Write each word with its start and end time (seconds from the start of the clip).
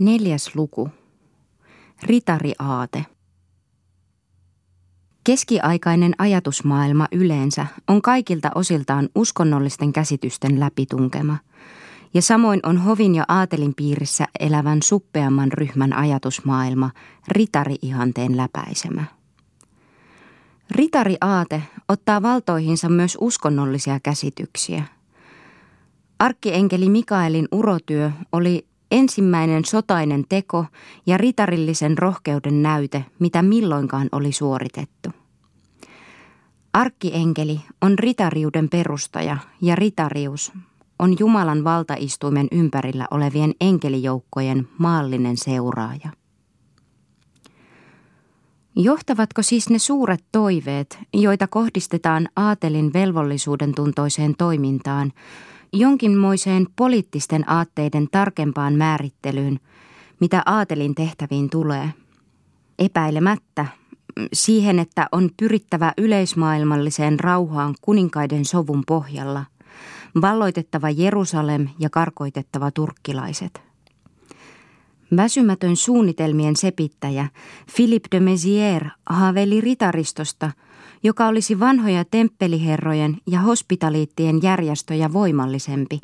Neljäs 0.00 0.54
luku. 0.54 0.88
Ritariaate. 2.02 3.06
Keskiaikainen 5.24 6.14
ajatusmaailma 6.18 7.06
yleensä 7.12 7.66
on 7.88 8.02
kaikilta 8.02 8.50
osiltaan 8.54 9.08
uskonnollisten 9.14 9.92
käsitysten 9.92 10.60
läpitunkema, 10.60 11.36
ja 12.14 12.22
samoin 12.22 12.60
on 12.62 12.78
hovin 12.78 13.14
ja 13.14 13.24
aatelin 13.28 13.74
piirissä 13.76 14.26
elävän 14.40 14.82
suppeamman 14.82 15.52
ryhmän 15.52 15.92
ajatusmaailma 15.92 16.90
ritari-ihanteen 17.28 18.36
läpäisemä. 18.36 19.04
Ritariaate 20.70 21.62
ottaa 21.88 22.22
valtoihinsa 22.22 22.88
myös 22.88 23.18
uskonnollisia 23.20 24.00
käsityksiä. 24.02 24.84
Arkkienkeli 26.18 26.88
Mikaelin 26.88 27.48
urotyö 27.52 28.10
oli 28.32 28.69
ensimmäinen 28.90 29.64
sotainen 29.64 30.24
teko 30.28 30.64
ja 31.06 31.18
ritarillisen 31.18 31.98
rohkeuden 31.98 32.62
näyte, 32.62 33.04
mitä 33.18 33.42
milloinkaan 33.42 34.08
oli 34.12 34.32
suoritettu. 34.32 35.10
Arkkienkeli 36.72 37.60
on 37.80 37.98
ritariuden 37.98 38.68
perustaja 38.68 39.36
ja 39.60 39.76
ritarius 39.76 40.52
on 40.98 41.16
Jumalan 41.18 41.64
valtaistuimen 41.64 42.48
ympärillä 42.52 43.06
olevien 43.10 43.54
enkelijoukkojen 43.60 44.68
maallinen 44.78 45.36
seuraaja. 45.36 46.10
Johtavatko 48.76 49.42
siis 49.42 49.70
ne 49.70 49.78
suuret 49.78 50.24
toiveet, 50.32 50.98
joita 51.14 51.46
kohdistetaan 51.46 52.28
aatelin 52.36 52.92
velvollisuuden 52.92 53.74
tuntoiseen 53.74 54.34
toimintaan, 54.38 55.12
jonkinmoiseen 55.72 56.66
poliittisten 56.76 57.50
aatteiden 57.50 58.08
tarkempaan 58.12 58.74
määrittelyyn, 58.74 59.60
mitä 60.20 60.42
aatelin 60.46 60.94
tehtäviin 60.94 61.50
tulee? 61.50 61.90
Epäilemättä 62.78 63.66
siihen, 64.32 64.78
että 64.78 65.08
on 65.12 65.30
pyrittävä 65.36 65.92
yleismaailmalliseen 65.98 67.20
rauhaan 67.20 67.74
kuninkaiden 67.80 68.44
sovun 68.44 68.82
pohjalla, 68.86 69.44
valloitettava 70.22 70.90
Jerusalem 70.90 71.68
ja 71.78 71.90
karkoitettava 71.90 72.70
turkkilaiset– 72.70 73.62
Väsymätön 75.16 75.76
suunnitelmien 75.76 76.56
sepittäjä 76.56 77.28
Philippe 77.76 78.08
de 78.12 78.20
Mézières 78.20 78.90
haaveili 79.06 79.60
ritaristosta, 79.60 80.50
joka 81.02 81.26
olisi 81.26 81.60
vanhoja 81.60 82.04
temppeliherrojen 82.04 83.16
ja 83.26 83.40
hospitaliittien 83.40 84.42
järjestöjä 84.42 85.12
voimallisempi, 85.12 86.00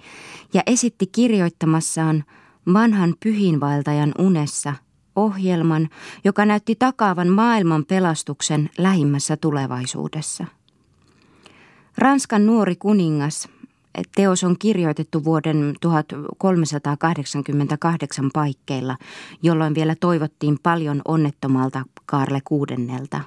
ja 0.54 0.62
esitti 0.66 1.06
kirjoittamassaan 1.06 2.24
vanhan 2.72 3.14
pyhinvaeltajan 3.24 4.14
unessa 4.18 4.74
ohjelman, 5.16 5.88
joka 6.24 6.46
näytti 6.46 6.74
takaavan 6.74 7.28
maailman 7.28 7.84
pelastuksen 7.84 8.70
lähimmässä 8.78 9.36
tulevaisuudessa. 9.36 10.44
Ranskan 11.98 12.46
nuori 12.46 12.76
kuningas 12.76 13.48
Teos 14.14 14.44
on 14.44 14.56
kirjoitettu 14.58 15.24
vuoden 15.24 15.74
1388 15.80 18.30
paikkeilla, 18.34 18.96
jolloin 19.42 19.74
vielä 19.74 19.94
toivottiin 20.00 20.58
paljon 20.62 21.02
onnettomalta 21.04 21.84
Karle 22.06 22.40
kuudennelta. 22.44 23.20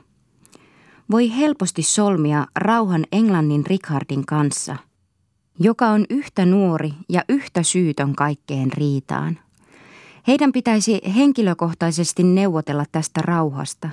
Voi 1.11 1.37
helposti 1.37 1.83
solmia 1.83 2.47
rauhan 2.55 3.05
Englannin 3.11 3.65
Richardin 3.65 4.25
kanssa, 4.25 4.75
joka 5.59 5.87
on 5.87 6.05
yhtä 6.09 6.45
nuori 6.45 6.93
ja 7.09 7.23
yhtä 7.29 7.63
syytön 7.63 8.15
kaikkeen 8.15 8.73
riitaan. 8.73 9.39
Heidän 10.27 10.51
pitäisi 10.51 11.01
henkilökohtaisesti 11.15 12.23
neuvotella 12.23 12.85
tästä 12.91 13.21
rauhasta, 13.21 13.89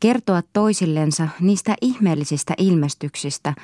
kertoa 0.00 0.42
toisillensa 0.52 1.28
niistä 1.40 1.74
ihmeellisistä 1.80 2.54
ilmestyksistä, 2.58 3.54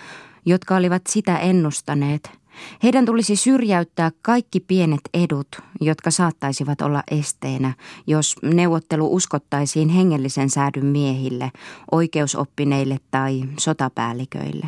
jotka 0.47 0.77
olivat 0.77 1.03
sitä 1.09 1.39
ennustaneet. 1.39 2.42
Heidän 2.83 3.05
tulisi 3.05 3.37
syrjäyttää 3.37 4.11
kaikki 4.23 4.61
pienet 4.61 5.01
edut, 5.15 5.49
jotka 5.81 6.11
saattaisivat 6.11 6.81
olla 6.81 7.03
esteenä, 7.11 7.75
jos 8.07 8.37
neuvottelu 8.43 9.15
uskottaisiin 9.15 9.89
hengellisen 9.89 10.51
säädyn 10.51 10.87
miehille, 10.87 11.51
oikeusoppineille 11.93 12.99
tai 13.11 13.43
sotapäälliköille. 13.59 14.67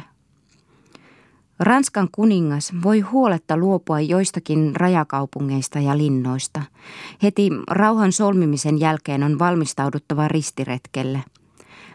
Ranskan 1.59 2.09
kuningas 2.12 2.72
voi 2.83 3.00
huoletta 3.00 3.56
luopua 3.56 4.01
joistakin 4.01 4.77
rajakaupungeista 4.77 5.78
ja 5.78 5.99
linnoista. 5.99 6.62
Heti 7.22 7.51
rauhan 7.71 8.12
solmimisen 8.12 8.81
jälkeen 8.81 9.22
on 9.22 9.39
valmistauduttava 9.39 10.28
ristiretkelle– 10.28 11.25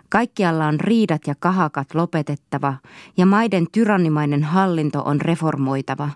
Kaikkialla 0.09 0.65
on 0.67 0.79
riidat 0.79 1.21
ja 1.27 1.35
kahakat 1.39 1.95
lopetettava 1.95 2.73
ja 3.17 3.25
maiden 3.25 3.67
tyrannimainen 3.71 4.43
hallinto 4.43 5.01
on 5.05 5.21
reformoitava. 5.21 6.09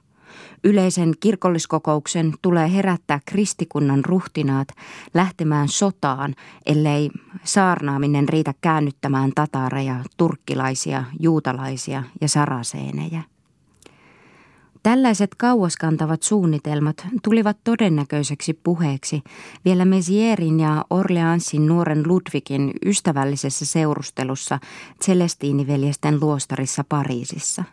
Yleisen 0.63 1.13
kirkolliskokouksen 1.19 2.33
tulee 2.41 2.73
herättää 2.73 3.19
kristikunnan 3.25 4.05
ruhtinaat 4.05 4.67
lähtemään 5.13 5.67
sotaan, 5.67 6.35
ellei 6.65 7.09
saarnaaminen 7.43 8.29
riitä 8.29 8.53
käännyttämään 8.61 9.31
tataareja, 9.35 9.95
turkkilaisia, 10.17 11.03
juutalaisia 11.19 12.03
ja 12.21 12.27
saraseenejä. 12.27 13.32
Tällaiset 14.83 15.35
kauaskantavat 15.35 16.23
suunnitelmat 16.23 17.07
tulivat 17.23 17.57
todennäköiseksi 17.63 18.53
puheeksi 18.53 19.21
vielä 19.65 19.85
Mesierin 19.85 20.59
ja 20.59 20.85
Orleansin 20.89 21.67
nuoren 21.67 22.07
Ludwigin 22.07 22.71
ystävällisessä 22.85 23.65
seurustelussa 23.65 24.59
Celestiiniveljesten 25.03 26.19
luostarissa 26.19 26.83
Pariisissa. 26.89 27.63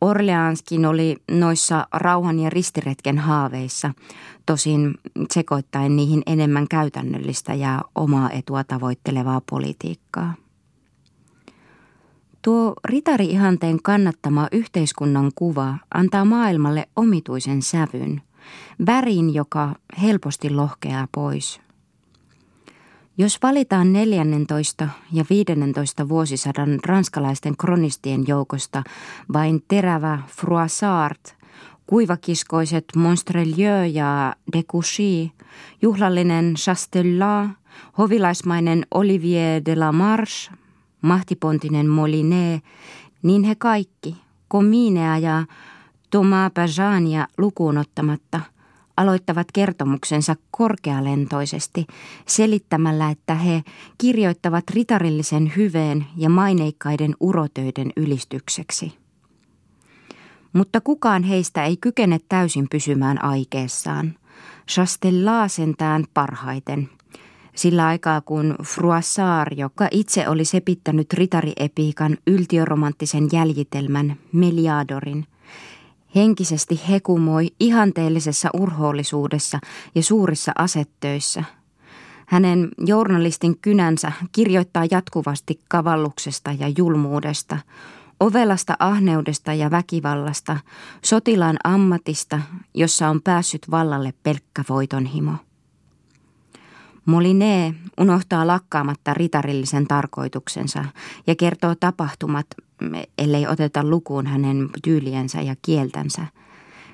Orleanskin 0.00 0.86
oli 0.86 1.16
noissa 1.30 1.86
rauhan 1.92 2.38
ja 2.38 2.50
ristiretken 2.50 3.18
haaveissa, 3.18 3.92
tosin 4.46 4.94
sekoittaen 5.30 5.96
niihin 5.96 6.22
enemmän 6.26 6.68
käytännöllistä 6.68 7.54
ja 7.54 7.82
omaa 7.94 8.30
etua 8.30 8.64
tavoittelevaa 8.64 9.40
politiikkaa. 9.50 10.34
Tuo 12.46 12.74
ritari-ihanteen 12.84 13.78
kannattama 13.82 14.48
yhteiskunnan 14.52 15.30
kuva 15.34 15.74
antaa 15.94 16.24
maailmalle 16.24 16.88
omituisen 16.96 17.62
sävyn, 17.62 18.22
värin, 18.86 19.34
joka 19.34 19.74
helposti 20.02 20.50
lohkeaa 20.50 21.08
pois. 21.12 21.60
Jos 23.18 23.38
valitaan 23.42 23.92
14 23.92 24.88
ja 25.12 25.24
15 25.30 26.08
vuosisadan 26.08 26.78
ranskalaisten 26.84 27.56
kronistien 27.56 28.24
joukosta 28.26 28.82
vain 29.32 29.62
terävä 29.68 30.18
Froissart, 30.26 31.36
kuivakiskoiset 31.86 32.84
Monstrelieu 32.96 33.84
ja 33.92 34.34
Decouchy, 34.52 35.30
juhlallinen 35.82 36.54
Chastellat, 36.54 37.50
hovilaismainen 37.98 38.86
Olivier 38.90 39.62
de 39.64 39.76
la 39.76 39.92
Marche, 39.92 40.65
mahtipontinen 41.06 41.86
Moline, 41.88 42.62
niin 43.22 43.44
he 43.44 43.54
kaikki, 43.54 44.16
Kominea 44.48 45.18
ja 45.18 45.44
Thomas 46.10 46.52
Pajania 46.54 47.26
lukuun 47.38 47.78
ottamatta, 47.78 48.40
aloittavat 48.96 49.46
kertomuksensa 49.52 50.36
korkealentoisesti 50.50 51.86
selittämällä, 52.26 53.10
että 53.10 53.34
he 53.34 53.62
kirjoittavat 53.98 54.70
ritarillisen 54.70 55.52
hyveen 55.56 56.06
ja 56.16 56.30
maineikkaiden 56.30 57.14
urotöiden 57.20 57.92
ylistykseksi. 57.96 58.98
Mutta 60.52 60.80
kukaan 60.80 61.22
heistä 61.22 61.64
ei 61.64 61.76
kykene 61.76 62.18
täysin 62.28 62.66
pysymään 62.70 63.24
aikeessaan. 63.24 64.14
Chastellaa 64.68 65.48
sentään 65.48 66.04
parhaiten– 66.14 66.88
sillä 67.56 67.86
aikaa 67.86 68.20
kun 68.20 68.54
Froissart, 68.62 69.58
joka 69.58 69.88
itse 69.90 70.28
oli 70.28 70.44
sepittänyt 70.44 71.12
ritariepiikan 71.12 72.16
yltiöromanttisen 72.26 73.28
jäljitelmän 73.32 74.16
Meliadorin, 74.32 75.26
henkisesti 76.14 76.80
hekumoi 76.88 77.46
ihanteellisessa 77.60 78.50
urhoollisuudessa 78.54 79.58
ja 79.94 80.02
suurissa 80.02 80.52
asettöissä. 80.58 81.44
Hänen 82.26 82.68
journalistin 82.78 83.58
kynänsä 83.58 84.12
kirjoittaa 84.32 84.84
jatkuvasti 84.90 85.60
kavalluksesta 85.68 86.52
ja 86.52 86.72
julmuudesta, 86.78 87.58
ovelasta 88.20 88.76
ahneudesta 88.78 89.54
ja 89.54 89.70
väkivallasta, 89.70 90.56
sotilaan 91.04 91.56
ammatista, 91.64 92.40
jossa 92.74 93.08
on 93.08 93.22
päässyt 93.22 93.70
vallalle 93.70 94.14
pelkkä 94.22 94.64
voitonhimo. 94.68 95.32
Moline 97.06 97.74
unohtaa 97.98 98.46
lakkaamatta 98.46 99.14
ritarillisen 99.14 99.86
tarkoituksensa 99.86 100.84
ja 101.26 101.36
kertoo 101.36 101.74
tapahtumat, 101.74 102.46
ellei 103.18 103.46
oteta 103.46 103.84
lukuun 103.84 104.26
hänen 104.26 104.68
tyyliensä 104.84 105.40
ja 105.40 105.56
kieltänsä. 105.62 106.26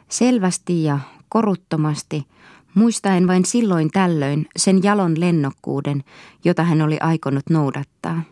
Selvästi 0.08 0.84
ja 0.84 0.98
koruttomasti, 1.28 2.26
muistaen 2.74 3.26
vain 3.26 3.44
silloin 3.44 3.90
tällöin 3.90 4.46
sen 4.56 4.82
jalon 4.82 5.20
lennokkuuden, 5.20 6.04
jota 6.44 6.62
hän 6.64 6.82
oli 6.82 6.98
aikonut 7.00 7.50
noudattaa. 7.50 8.22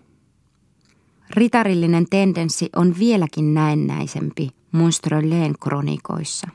Ritarillinen 1.30 2.06
tendenssi 2.10 2.70
on 2.76 2.94
vieläkin 2.98 3.54
näennäisempi 3.54 4.50
Monströleen 4.72 5.54
kronikoissa. 5.60 6.48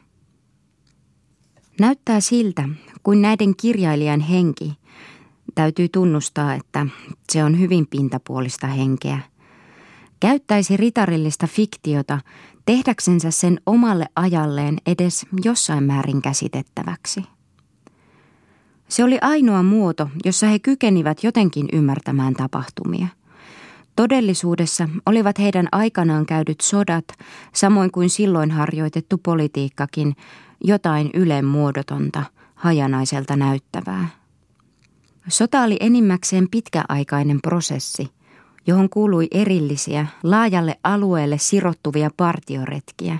Näyttää 1.79 2.19
siltä, 2.19 2.69
kuin 3.03 3.21
näiden 3.21 3.55
kirjailijan 3.55 4.19
henki, 4.19 4.73
täytyy 5.55 5.89
tunnustaa, 5.89 6.53
että 6.53 6.87
se 7.29 7.43
on 7.43 7.59
hyvin 7.59 7.87
pintapuolista 7.87 8.67
henkeä, 8.67 9.19
käyttäisi 10.19 10.77
ritarillista 10.77 11.47
fiktiota 11.47 12.19
tehdäksensä 12.65 13.31
sen 13.31 13.59
omalle 13.65 14.05
ajalleen 14.15 14.77
edes 14.85 15.25
jossain 15.43 15.83
määrin 15.83 16.21
käsitettäväksi. 16.21 17.23
Se 18.87 19.03
oli 19.03 19.17
ainoa 19.21 19.63
muoto, 19.63 20.09
jossa 20.25 20.47
he 20.47 20.59
kykenivät 20.59 21.23
jotenkin 21.23 21.67
ymmärtämään 21.73 22.33
tapahtumia. 22.33 23.07
Todellisuudessa 23.95 24.89
olivat 25.05 25.39
heidän 25.39 25.67
aikanaan 25.71 26.25
käydyt 26.25 26.61
sodat, 26.61 27.05
samoin 27.53 27.91
kuin 27.91 28.09
silloin 28.09 28.51
harjoitettu 28.51 29.17
politiikkakin, 29.17 30.15
jotain 30.63 31.09
ylen 31.13 31.45
muodotonta, 31.45 32.23
hajanaiselta 32.55 33.35
näyttävää. 33.35 34.07
Sota 35.27 35.61
oli 35.61 35.77
enimmäkseen 35.79 36.47
pitkäaikainen 36.51 37.41
prosessi, 37.41 38.09
johon 38.67 38.89
kuului 38.89 39.27
erillisiä, 39.31 40.07
laajalle 40.23 40.79
alueelle 40.83 41.37
sirottuvia 41.37 42.09
partioretkiä. 42.17 43.17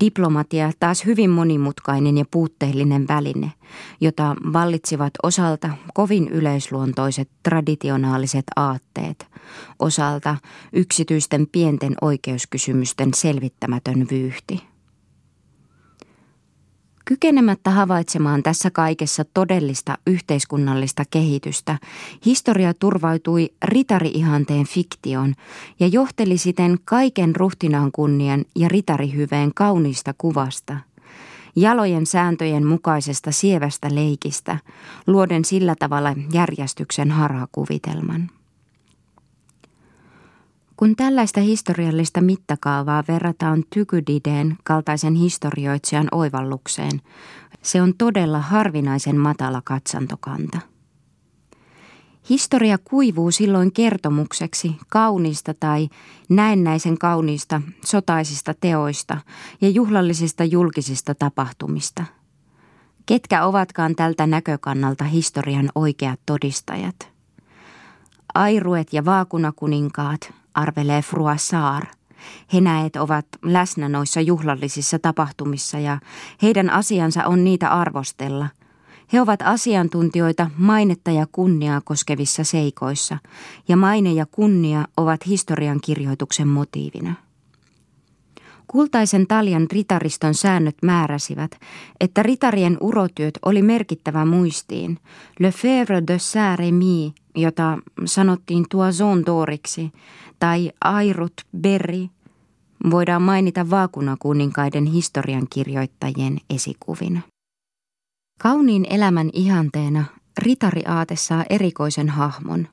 Diplomatia 0.00 0.72
taas 0.80 1.04
hyvin 1.04 1.30
monimutkainen 1.30 2.18
ja 2.18 2.24
puutteellinen 2.30 3.08
väline, 3.08 3.52
jota 4.00 4.36
vallitsivat 4.52 5.12
osalta 5.22 5.70
kovin 5.94 6.28
yleisluontoiset 6.28 7.28
traditionaaliset 7.42 8.44
aatteet, 8.56 9.26
osalta 9.78 10.36
yksityisten 10.72 11.46
pienten 11.52 11.94
oikeuskysymysten 12.00 13.14
selvittämätön 13.14 14.06
vyyhti. 14.10 14.75
Kykenemättä 17.08 17.70
havaitsemaan 17.70 18.42
tässä 18.42 18.70
kaikessa 18.70 19.24
todellista 19.34 19.98
yhteiskunnallista 20.06 21.02
kehitystä, 21.10 21.78
historia 22.24 22.74
turvautui 22.74 23.50
ritari-ihanteen 23.64 24.66
fiktioon 24.66 25.34
ja 25.80 25.86
johteli 25.86 26.38
siten 26.38 26.78
kaiken 26.84 27.36
ruhtinaan 27.36 27.92
kunnian 27.92 28.44
ja 28.56 28.68
ritarihyveen 28.68 29.54
kauniista 29.54 30.14
kuvasta, 30.18 30.76
jalojen 31.56 32.06
sääntöjen 32.06 32.66
mukaisesta 32.66 33.32
sievästä 33.32 33.94
leikistä, 33.94 34.58
luoden 35.06 35.44
sillä 35.44 35.74
tavalla 35.78 36.14
järjestyksen 36.32 37.10
harhakuvitelman. 37.10 38.30
Kun 40.76 40.96
tällaista 40.96 41.40
historiallista 41.40 42.20
mittakaavaa 42.20 43.04
verrataan 43.08 43.64
Tykydideen 43.74 44.56
kaltaisen 44.64 45.14
historioitsijan 45.14 46.08
oivallukseen, 46.12 47.02
se 47.62 47.82
on 47.82 47.94
todella 47.98 48.40
harvinaisen 48.40 49.16
matala 49.16 49.62
katsantokanta. 49.64 50.58
Historia 52.30 52.78
kuivuu 52.84 53.30
silloin 53.30 53.72
kertomukseksi 53.72 54.76
kauniista 54.88 55.54
tai 55.60 55.88
näennäisen 56.28 56.98
kauniista 56.98 57.62
sotaisista 57.84 58.54
teoista 58.60 59.18
ja 59.60 59.68
juhlallisista 59.68 60.44
julkisista 60.44 61.14
tapahtumista. 61.14 62.04
Ketkä 63.06 63.44
ovatkaan 63.44 63.94
tältä 63.94 64.26
näkökannalta 64.26 65.04
historian 65.04 65.68
oikeat 65.74 66.20
todistajat? 66.26 66.96
Airuet 68.34 68.92
ja 68.92 69.04
vaakunakuninkaat, 69.04 70.32
arvelee 70.56 71.02
Fruassar. 71.02 71.86
Henäet 72.52 72.96
ovat 72.96 73.26
läsnä 73.42 73.88
noissa 73.88 74.20
juhlallisissa 74.20 74.98
tapahtumissa 74.98 75.78
ja 75.78 75.98
heidän 76.42 76.70
asiansa 76.70 77.26
on 77.26 77.44
niitä 77.44 77.70
arvostella. 77.70 78.48
He 79.12 79.20
ovat 79.20 79.42
asiantuntijoita 79.42 80.50
mainetta 80.58 81.10
ja 81.10 81.26
kunniaa 81.32 81.80
koskevissa 81.80 82.44
seikoissa, 82.44 83.18
ja 83.68 83.76
maine 83.76 84.12
ja 84.12 84.26
kunnia 84.26 84.84
ovat 84.96 85.26
historian 85.26 85.80
kirjoituksen 85.80 86.48
motiivina. 86.48 87.14
Kultaisen 88.66 89.26
taljan 89.26 89.66
ritariston 89.72 90.34
säännöt 90.34 90.76
määräsivät, 90.82 91.50
että 92.00 92.22
ritarien 92.22 92.76
urotyöt 92.80 93.38
oli 93.44 93.62
merkittävä 93.62 94.24
muistiin. 94.24 94.98
Le 95.38 95.50
Fèvre 95.50 96.06
de 96.06 96.18
Saint-Rémy, 96.18 97.12
jota 97.34 97.78
sanottiin 98.04 98.64
Toison 98.70 99.18
d'Oriksi, 99.18 99.98
tai 100.38 100.72
Airut 100.84 101.32
Berri 101.58 102.10
voidaan 102.90 103.22
mainita 103.22 103.70
vaakunakuninkaiden 103.70 104.86
historiankirjoittajien 104.86 106.38
esikuvina. 106.50 107.20
Kauniin 108.40 108.86
elämän 108.90 109.30
ihanteena 109.32 110.04
ritariaate 110.38 111.16
saa 111.16 111.44
erikoisen 111.50 112.08
hahmon. 112.08 112.68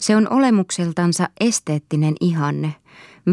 Se 0.00 0.16
on 0.16 0.32
olemukseltansa 0.32 1.28
esteettinen 1.40 2.14
ihanne, 2.20 2.74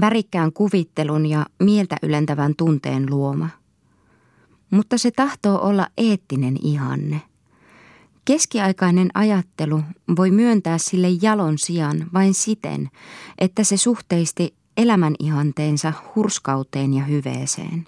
värikkään 0.02 0.54
kuvittelun 0.54 1.26
ja 1.26 1.46
mieltä 1.60 1.96
ylentävän 2.04 2.54
tunteen 2.58 3.10
luoma. 3.10 3.50
Mutta 4.72 4.98
se 4.98 5.12
tahtoo 5.12 5.60
olla 5.62 5.88
eettinen 5.98 6.58
ihanne– 6.62 7.22
Keskiaikainen 8.28 9.10
ajattelu 9.14 9.84
voi 10.18 10.32
myöntää 10.32 10.78
sille 10.78 11.08
jalon 11.22 11.58
sijaan 11.58 12.08
vain 12.14 12.34
siten, 12.34 12.90
että 13.38 13.64
se 13.64 13.78
suhteisti 13.78 14.56
elämän 14.78 15.16
ihanteensa 15.20 15.94
hurskauteen 16.16 16.94
ja 16.94 17.04
hyveeseen. 17.04 17.86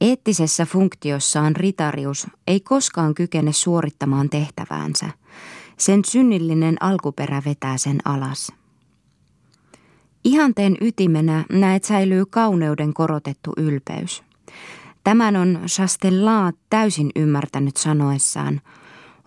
Eettisessä 0.00 0.66
funktiossaan 0.66 1.56
ritarius 1.56 2.26
ei 2.46 2.60
koskaan 2.60 3.14
kykene 3.14 3.52
suorittamaan 3.52 4.30
tehtäväänsä. 4.30 5.10
Sen 5.78 6.00
synnillinen 6.04 6.76
alkuperä 6.80 7.42
vetää 7.44 7.78
sen 7.78 7.98
alas. 8.04 8.52
Ihanteen 10.24 10.76
ytimenä 10.80 11.44
näet 11.52 11.84
säilyy 11.84 12.26
kauneuden 12.26 12.94
korotettu 12.94 13.52
ylpeys– 13.56 14.22
Tämän 15.04 15.36
on 15.36 15.60
Chastellat 15.66 16.54
täysin 16.70 17.10
ymmärtänyt 17.16 17.76
sanoessaan. 17.76 18.60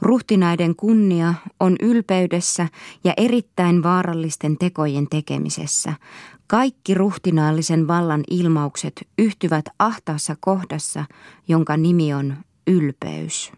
Ruhtinaiden 0.01 0.75
kunnia 0.75 1.33
on 1.59 1.75
ylpeydessä 1.81 2.67
ja 3.03 3.13
erittäin 3.17 3.83
vaarallisten 3.83 4.57
tekojen 4.57 5.07
tekemisessä. 5.09 5.93
Kaikki 6.47 6.93
ruhtinaallisen 6.93 7.87
vallan 7.87 8.23
ilmaukset 8.29 9.07
yhtyvät 9.17 9.65
ahtaassa 9.79 10.35
kohdassa, 10.39 11.05
jonka 11.47 11.77
nimi 11.77 12.13
on 12.13 12.37
ylpeys. 12.67 13.51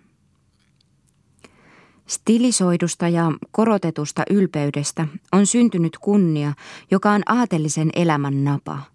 Stilisoidusta 2.08 3.08
ja 3.08 3.32
korotetusta 3.52 4.24
ylpeydestä 4.30 5.08
on 5.32 5.46
syntynyt 5.46 5.98
kunnia, 5.98 6.54
joka 6.92 7.12
on 7.12 7.22
aatelisen 7.26 7.90
elämän 7.94 8.44
napa– 8.44 8.80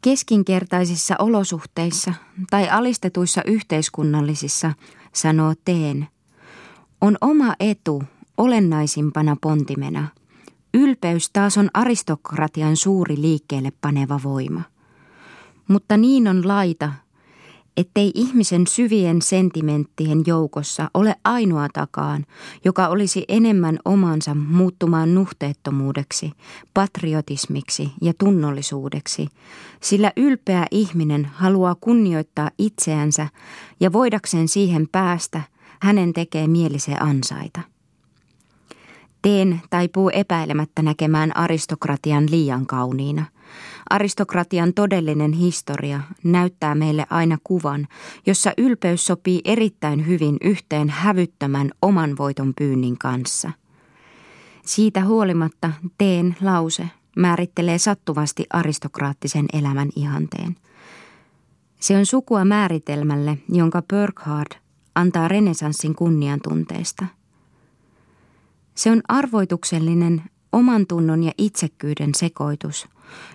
Keskinkertaisissa 0.00 1.14
olosuhteissa 1.18 2.14
tai 2.50 2.68
alistetuissa 2.68 3.42
yhteiskunnallisissa, 3.46 4.72
sanoo 5.12 5.54
Teen, 5.64 6.08
on 7.00 7.18
oma 7.20 7.54
etu 7.60 8.02
olennaisimpana 8.36 9.36
pontimena. 9.40 10.08
Ylpeys 10.74 11.30
taas 11.30 11.58
on 11.58 11.70
aristokratian 11.74 12.76
suuri 12.76 13.20
liikkeelle 13.20 13.72
paneva 13.80 14.20
voima. 14.24 14.62
Mutta 15.68 15.96
niin 15.96 16.28
on 16.28 16.48
laita– 16.48 16.92
ettei 17.78 18.10
ihmisen 18.14 18.66
syvien 18.66 19.22
sentimenttien 19.22 20.22
joukossa 20.26 20.90
ole 20.94 21.14
ainoatakaan, 21.24 22.26
joka 22.64 22.88
olisi 22.88 23.24
enemmän 23.28 23.78
omansa 23.84 24.34
muuttumaan 24.34 25.14
nuhteettomuudeksi, 25.14 26.32
patriotismiksi 26.74 27.90
ja 28.02 28.12
tunnollisuudeksi, 28.18 29.28
sillä 29.82 30.12
ylpeä 30.16 30.66
ihminen 30.70 31.24
haluaa 31.24 31.76
kunnioittaa 31.80 32.50
itseänsä 32.58 33.28
ja 33.80 33.92
voidakseen 33.92 34.48
siihen 34.48 34.88
päästä, 34.92 35.40
hänen 35.82 36.12
tekee 36.12 36.48
mieli 36.48 36.78
se 36.78 36.94
ansaita. 37.00 37.60
Teen 39.22 39.60
taipuu 39.70 40.10
epäilemättä 40.12 40.82
näkemään 40.82 41.36
aristokratian 41.36 42.30
liian 42.30 42.66
kauniina– 42.66 43.24
Aristokratian 43.90 44.74
todellinen 44.74 45.32
historia 45.32 46.00
näyttää 46.24 46.74
meille 46.74 47.06
aina 47.10 47.38
kuvan, 47.44 47.88
jossa 48.26 48.52
ylpeys 48.58 49.06
sopii 49.06 49.40
erittäin 49.44 50.06
hyvin 50.06 50.36
yhteen 50.40 50.88
hävyttömän 50.88 51.70
oman 51.82 52.16
voiton 52.18 52.52
pyynnin 52.58 52.98
kanssa. 52.98 53.50
Siitä 54.64 55.04
huolimatta 55.04 55.72
teen 55.98 56.36
lause 56.40 56.88
määrittelee 57.16 57.78
sattuvasti 57.78 58.46
aristokraattisen 58.50 59.46
elämän 59.52 59.88
ihanteen. 59.96 60.56
Se 61.80 61.96
on 61.96 62.06
sukua 62.06 62.44
määritelmälle, 62.44 63.38
jonka 63.48 63.82
Burkhardt 63.90 64.58
antaa 64.94 65.28
renesanssin 65.28 65.94
kunniantunteesta. 65.94 67.06
Se 68.74 68.90
on 68.90 69.00
arvoituksellinen 69.08 70.22
oman 70.52 70.86
tunnon 70.86 71.22
ja 71.22 71.32
itsekkyyden 71.38 72.14
sekoitus, 72.14 72.88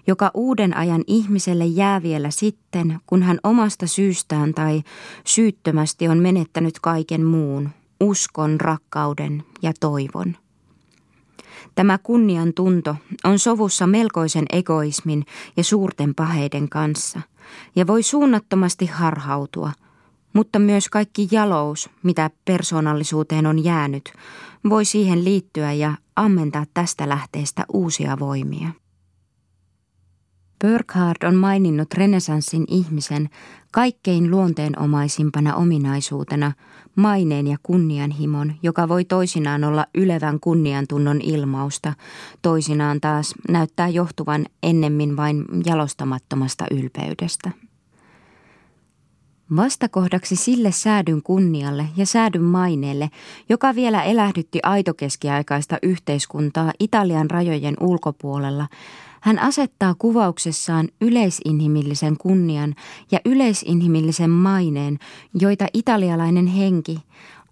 joka 0.07 0.31
uuden 0.33 0.77
ajan 0.77 1.03
ihmiselle 1.07 1.65
jää 1.65 2.03
vielä 2.03 2.31
sitten, 2.31 2.99
kun 3.07 3.23
hän 3.23 3.39
omasta 3.43 3.87
syystään 3.87 4.53
tai 4.53 4.83
syyttömästi 5.25 6.07
on 6.07 6.17
menettänyt 6.17 6.79
kaiken 6.79 7.25
muun, 7.25 7.69
uskon, 7.99 8.61
rakkauden 8.61 9.43
ja 9.61 9.73
toivon. 9.79 10.35
Tämä 11.75 11.97
kunnian 11.97 12.53
tunto 12.53 12.95
on 13.23 13.39
sovussa 13.39 13.87
melkoisen 13.87 14.45
egoismin 14.53 15.25
ja 15.57 15.63
suurten 15.63 16.15
paheiden 16.15 16.69
kanssa 16.69 17.21
ja 17.75 17.87
voi 17.87 18.03
suunnattomasti 18.03 18.85
harhautua, 18.85 19.71
mutta 20.33 20.59
myös 20.59 20.89
kaikki 20.89 21.27
jalous, 21.31 21.89
mitä 22.03 22.29
persoonallisuuteen 22.45 23.45
on 23.45 23.63
jäänyt, 23.63 24.13
voi 24.69 24.85
siihen 24.85 25.25
liittyä 25.25 25.73
ja 25.73 25.93
ammentaa 26.15 26.65
tästä 26.73 27.09
lähteestä 27.09 27.65
uusia 27.73 28.19
voimia. 28.19 28.69
Burkhardt 30.67 31.23
on 31.23 31.35
maininnut 31.35 31.93
renesanssin 31.93 32.65
ihmisen 32.67 33.29
kaikkein 33.71 34.31
luonteenomaisimpana 34.31 35.55
ominaisuutena 35.55 36.51
maineen 36.95 37.47
ja 37.47 37.57
kunnianhimon, 37.63 38.53
joka 38.63 38.87
voi 38.87 39.05
toisinaan 39.05 39.63
olla 39.63 39.85
ylevän 39.95 40.39
kunniantunnon 40.39 41.21
ilmausta, 41.21 41.93
toisinaan 42.41 43.01
taas 43.01 43.33
näyttää 43.49 43.87
johtuvan 43.87 44.45
ennemmin 44.63 45.17
vain 45.17 45.45
jalostamattomasta 45.65 46.65
ylpeydestä. 46.71 47.51
Vastakohdaksi 49.55 50.35
sille 50.35 50.71
säädyn 50.71 51.23
kunnialle 51.23 51.87
ja 51.97 52.05
säädyn 52.05 52.43
maineelle, 52.43 53.09
joka 53.49 53.75
vielä 53.75 54.03
elähdytti 54.03 54.59
aitokeskiaikaista 54.63 55.77
yhteiskuntaa 55.81 56.71
Italian 56.79 57.31
rajojen 57.31 57.75
ulkopuolella, 57.79 58.67
hän 59.23 59.39
asettaa 59.39 59.95
kuvauksessaan 59.97 60.87
yleisinhimillisen 61.01 62.17
kunnian 62.17 62.75
ja 63.11 63.19
yleisinhimillisen 63.25 64.29
maineen, 64.29 64.99
joita 65.39 65.67
italialainen 65.73 66.47
henki, 66.47 66.97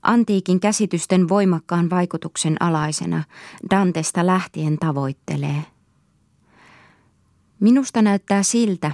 antiikin 0.01 0.59
käsitysten 0.59 1.29
voimakkaan 1.29 1.89
vaikutuksen 1.89 2.55
alaisena, 2.59 3.23
Dantesta 3.69 4.25
lähtien 4.25 4.77
tavoittelee. 4.77 5.63
Minusta 7.59 8.01
näyttää 8.01 8.43
siltä, 8.43 8.91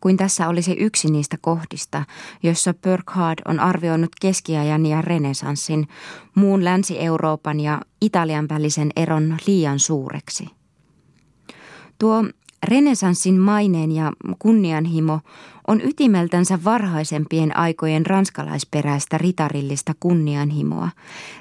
kuin 0.00 0.16
tässä 0.16 0.48
olisi 0.48 0.72
yksi 0.72 1.10
niistä 1.10 1.36
kohdista, 1.40 2.04
joissa 2.42 2.74
Burkhardt 2.74 3.40
on 3.48 3.60
arvioinut 3.60 4.10
keskiajan 4.20 4.86
ja 4.86 5.02
renesanssin, 5.02 5.88
muun 6.34 6.64
Länsi-Euroopan 6.64 7.60
ja 7.60 7.80
Italian 8.00 8.48
välisen 8.48 8.90
eron 8.96 9.36
liian 9.46 9.78
suureksi– 9.78 10.46
Tuo 12.00 12.24
renesanssin 12.62 13.40
maineen 13.40 13.92
ja 13.92 14.12
kunnianhimo 14.38 15.20
on 15.66 15.80
ytimeltänsä 15.80 16.58
varhaisempien 16.64 17.56
aikojen 17.56 18.06
ranskalaisperäistä 18.06 19.18
ritarillista 19.18 19.92
kunnianhimoa. 20.00 20.88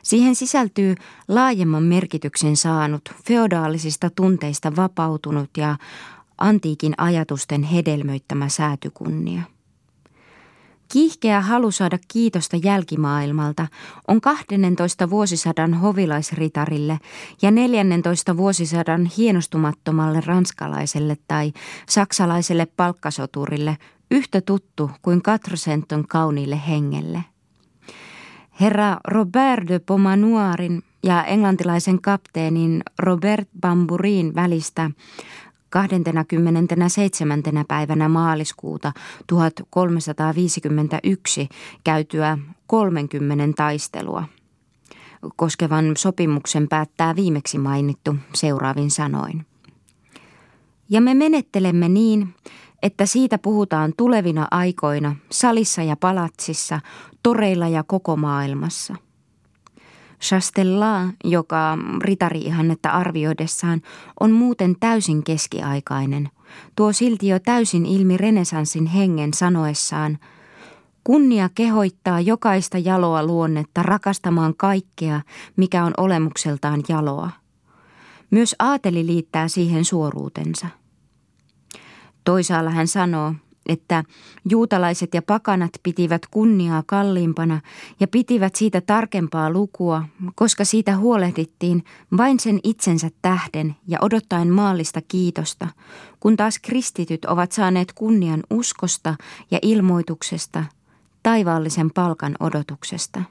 Siihen 0.03 0.35
sisältyy 0.35 0.95
laajemman 1.27 1.83
merkityksen 1.83 2.55
saanut, 2.55 3.01
feodaalisista 3.25 4.09
tunteista 4.09 4.75
vapautunut 4.75 5.49
ja 5.57 5.75
antiikin 6.37 6.93
ajatusten 6.97 7.63
hedelmöittämä 7.63 8.49
säätykunnia. 8.49 9.41
Kiihkeä 10.91 11.41
halu 11.41 11.72
saada 11.72 11.98
kiitosta 12.08 12.58
jälkimaailmalta 12.63 13.67
on 14.08 14.22
12 14.22 15.10
vuosisadan 15.10 15.74
hovilaisritarille 15.74 17.00
ja 17.41 17.51
14 17.51 18.38
vuosisadan 18.38 19.05
hienostumattomalle 19.05 20.22
ranskalaiselle 20.25 21.17
tai 21.27 21.53
saksalaiselle 21.89 22.65
palkkasoturille 22.65 23.77
yhtä 24.12 24.41
tuttu 24.41 24.91
kuin 25.01 25.22
Katrosenton 25.22 26.08
kauniille 26.08 26.60
hengelle. 26.67 27.24
Herra 28.62 28.98
Robert 29.08 29.67
de 29.67 29.79
Pomanoirin 29.79 30.84
ja 31.03 31.24
englantilaisen 31.24 32.01
kapteenin 32.01 32.84
Robert 33.00 33.50
Bamburin 33.62 34.36
välistä 34.36 34.91
27. 35.69 37.43
päivänä 37.67 38.09
maaliskuuta 38.09 38.91
1351 39.27 41.49
käytyä 41.83 42.38
30 42.67 43.53
taistelua. 43.57 44.23
Koskevan 45.35 45.91
sopimuksen 45.97 46.67
päättää 46.67 47.15
viimeksi 47.15 47.57
mainittu 47.57 48.15
seuraavin 48.35 48.91
sanoin. 48.91 49.45
Ja 50.89 51.01
me 51.01 51.13
menettelemme 51.13 51.89
niin, 51.89 52.35
että 52.83 53.05
siitä 53.05 53.38
puhutaan 53.38 53.93
tulevina 53.97 54.47
aikoina 54.51 55.15
salissa 55.31 55.83
ja 55.83 55.95
palatsissa, 55.95 56.79
toreilla 57.23 57.67
ja 57.67 57.83
koko 57.83 58.15
maailmassa– 58.15 58.95
Chastella, 60.21 61.01
joka 61.23 61.77
ritari-ihannetta 62.01 62.89
arvioidessaan 62.89 63.81
on 64.19 64.31
muuten 64.31 64.75
täysin 64.79 65.23
keskiaikainen, 65.23 66.29
tuo 66.75 66.93
silti 66.93 67.27
jo 67.27 67.39
täysin 67.39 67.85
ilmi 67.85 68.17
renesanssin 68.17 68.85
hengen 68.85 69.33
sanoessaan 69.33 70.17
Kunnia 71.03 71.49
kehoittaa 71.55 72.19
jokaista 72.19 72.77
jaloa 72.77 73.23
luonnetta 73.23 73.83
rakastamaan 73.83 74.53
kaikkea, 74.57 75.21
mikä 75.55 75.83
on 75.83 75.93
olemukseltaan 75.97 76.83
jaloa. 76.89 77.29
Myös 78.31 78.55
aateli 78.59 79.05
liittää 79.05 79.47
siihen 79.47 79.85
suoruutensa. 79.85 80.67
Toisaalla 82.23 82.69
hän 82.69 82.88
sanoo– 82.88 83.33
että 83.69 84.03
juutalaiset 84.49 85.13
ja 85.13 85.21
pakanat 85.21 85.71
pitivät 85.83 86.21
kunniaa 86.31 86.83
kalliimpana 86.85 87.61
ja 87.99 88.07
pitivät 88.07 88.55
siitä 88.55 88.81
tarkempaa 88.81 89.49
lukua, 89.49 90.03
koska 90.35 90.65
siitä 90.65 90.97
huolehdittiin 90.97 91.83
vain 92.17 92.39
sen 92.39 92.59
itsensä 92.63 93.09
tähden 93.21 93.75
ja 93.88 93.97
odottaen 94.01 94.49
maallista 94.49 95.01
kiitosta, 95.07 95.67
kun 96.19 96.38
taas 96.38 96.59
kristityt 96.59 97.25
ovat 97.25 97.51
saaneet 97.51 97.93
kunnian 97.93 98.43
uskosta 98.49 99.15
ja 99.51 99.59
ilmoituksesta, 99.61 100.63
taivaallisen 101.23 101.91
palkan 101.91 102.35
odotuksesta. 102.39 103.21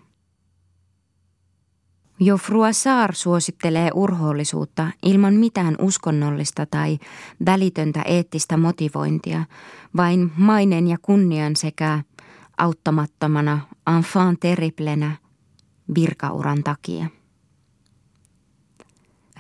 Jo 2.21 2.37
Fruassar 2.37 3.15
suosittelee 3.15 3.91
urhoollisuutta 3.95 4.87
ilman 5.03 5.35
mitään 5.35 5.75
uskonnollista 5.81 6.67
tai 6.67 6.99
välitöntä 7.47 8.03
eettistä 8.03 8.57
motivointia, 8.57 9.45
vain 9.97 10.33
mainen 10.37 10.89
ja 10.89 10.97
kunnian 11.03 11.57
sekä 11.57 12.03
auttamattomana 12.57 13.61
enfant 13.97 14.41
terriblenä 14.41 15.17
virkauran 15.95 16.63
takia. 16.63 17.07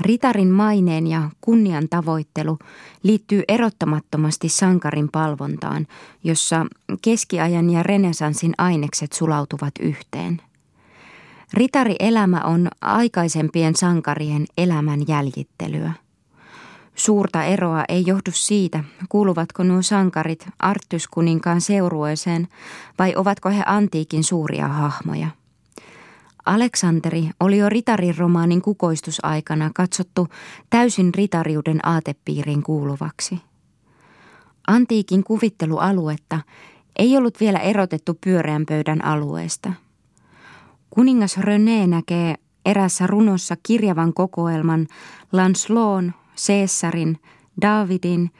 Ritarin 0.00 0.50
maineen 0.50 1.06
ja 1.06 1.30
kunnian 1.40 1.88
tavoittelu 1.88 2.58
liittyy 3.02 3.42
erottamattomasti 3.48 4.48
sankarin 4.48 5.08
palvontaan, 5.12 5.86
jossa 6.24 6.66
keskiajan 7.02 7.70
ja 7.70 7.82
renesanssin 7.82 8.54
ainekset 8.58 9.12
sulautuvat 9.12 9.72
yhteen– 9.80 10.42
Ritari-elämä 11.52 12.40
on 12.40 12.68
aikaisempien 12.80 13.76
sankarien 13.76 14.46
elämän 14.58 15.00
jäljittelyä. 15.08 15.92
Suurta 16.94 17.44
eroa 17.44 17.84
ei 17.88 18.04
johdu 18.06 18.30
siitä, 18.32 18.84
kuuluvatko 19.08 19.62
nuo 19.62 19.82
sankarit 19.82 20.48
Artyskuninkaan 20.58 21.60
seurueeseen 21.60 22.48
vai 22.98 23.16
ovatko 23.16 23.48
he 23.48 23.62
antiikin 23.66 24.24
suuria 24.24 24.68
hahmoja. 24.68 25.28
Aleksanteri 26.46 27.30
oli 27.40 27.58
jo 27.58 27.68
ritariromaanin 27.68 28.62
kukoistusaikana 28.62 29.70
katsottu 29.74 30.28
täysin 30.70 31.14
ritariuden 31.14 31.88
aatepiiriin 31.88 32.62
kuuluvaksi. 32.62 33.38
Antiikin 34.66 35.24
kuvittelualuetta 35.24 36.40
ei 36.96 37.16
ollut 37.16 37.40
vielä 37.40 37.58
erotettu 37.58 38.18
pyöreän 38.24 38.66
pöydän 38.66 39.04
alueesta– 39.04 39.72
Kuningas 40.90 41.36
René 41.36 41.86
näkee 41.86 42.34
erässä 42.66 43.06
runossa 43.06 43.56
kirjavan 43.62 44.14
kokoelman 44.14 44.86
Lancelot, 45.32 46.04
Caesarin, 46.46 47.18
Davidin, 47.62 48.30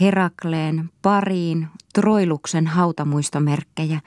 Herakleen, 0.00 0.90
Pariin, 1.02 1.68
Troiluksen 1.94 2.66
hautamuistomerkkejä, 2.66 4.00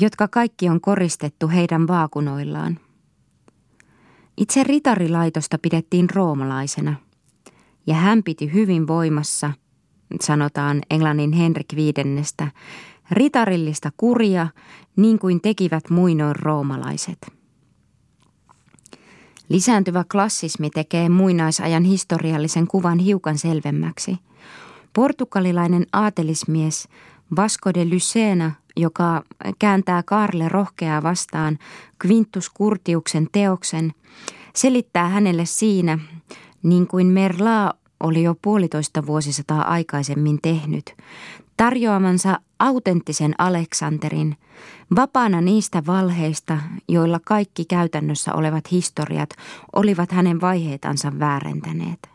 jotka 0.00 0.28
kaikki 0.28 0.68
on 0.68 0.80
koristettu 0.80 1.48
heidän 1.48 1.88
vaakunoillaan. 1.88 2.78
Itse 4.36 4.64
ritarilaitosta 4.64 5.58
pidettiin 5.58 6.10
roomalaisena, 6.14 6.94
ja 7.86 7.94
hän 7.94 8.22
piti 8.22 8.52
hyvin 8.52 8.86
voimassa, 8.86 9.52
sanotaan 10.20 10.80
Englannin 10.90 11.32
Henrik 11.32 11.76
viidennestä, 11.76 12.48
Ritarillista 13.10 13.90
kuria, 13.96 14.48
niin 14.96 15.18
kuin 15.18 15.40
tekivät 15.40 15.90
muinoin 15.90 16.36
roomalaiset. 16.36 17.39
Lisääntyvä 19.50 20.04
klassismi 20.12 20.70
tekee 20.70 21.08
muinaisajan 21.08 21.84
historiallisen 21.84 22.66
kuvan 22.66 22.98
hiukan 22.98 23.38
selvemmäksi. 23.38 24.16
Portugalilainen 24.92 25.86
aatelismies 25.92 26.88
Vasco 27.36 27.74
de 27.74 27.84
Lucena, 27.92 28.52
joka 28.76 29.22
kääntää 29.58 30.02
Kaarle 30.02 30.48
rohkeaa 30.48 31.02
vastaan 31.02 31.58
Quintus 32.06 32.50
Curtiuksen 32.58 33.28
teoksen, 33.32 33.92
selittää 34.54 35.08
hänelle 35.08 35.44
siinä, 35.44 35.98
niin 36.62 36.86
kuin 36.86 37.06
Merla 37.06 37.74
oli 38.00 38.22
jo 38.22 38.36
puolitoista 38.42 39.06
vuosisataa 39.06 39.70
aikaisemmin 39.70 40.38
tehnyt, 40.42 40.96
tarjoamansa 41.56 42.38
autenttisen 42.60 43.34
Aleksanterin, 43.38 44.36
vapaana 44.96 45.40
niistä 45.40 45.82
valheista, 45.86 46.58
joilla 46.88 47.20
kaikki 47.24 47.64
käytännössä 47.64 48.34
olevat 48.34 48.70
historiat 48.70 49.30
olivat 49.72 50.12
hänen 50.12 50.40
vaiheitansa 50.40 51.12
väärentäneet. 51.18 52.08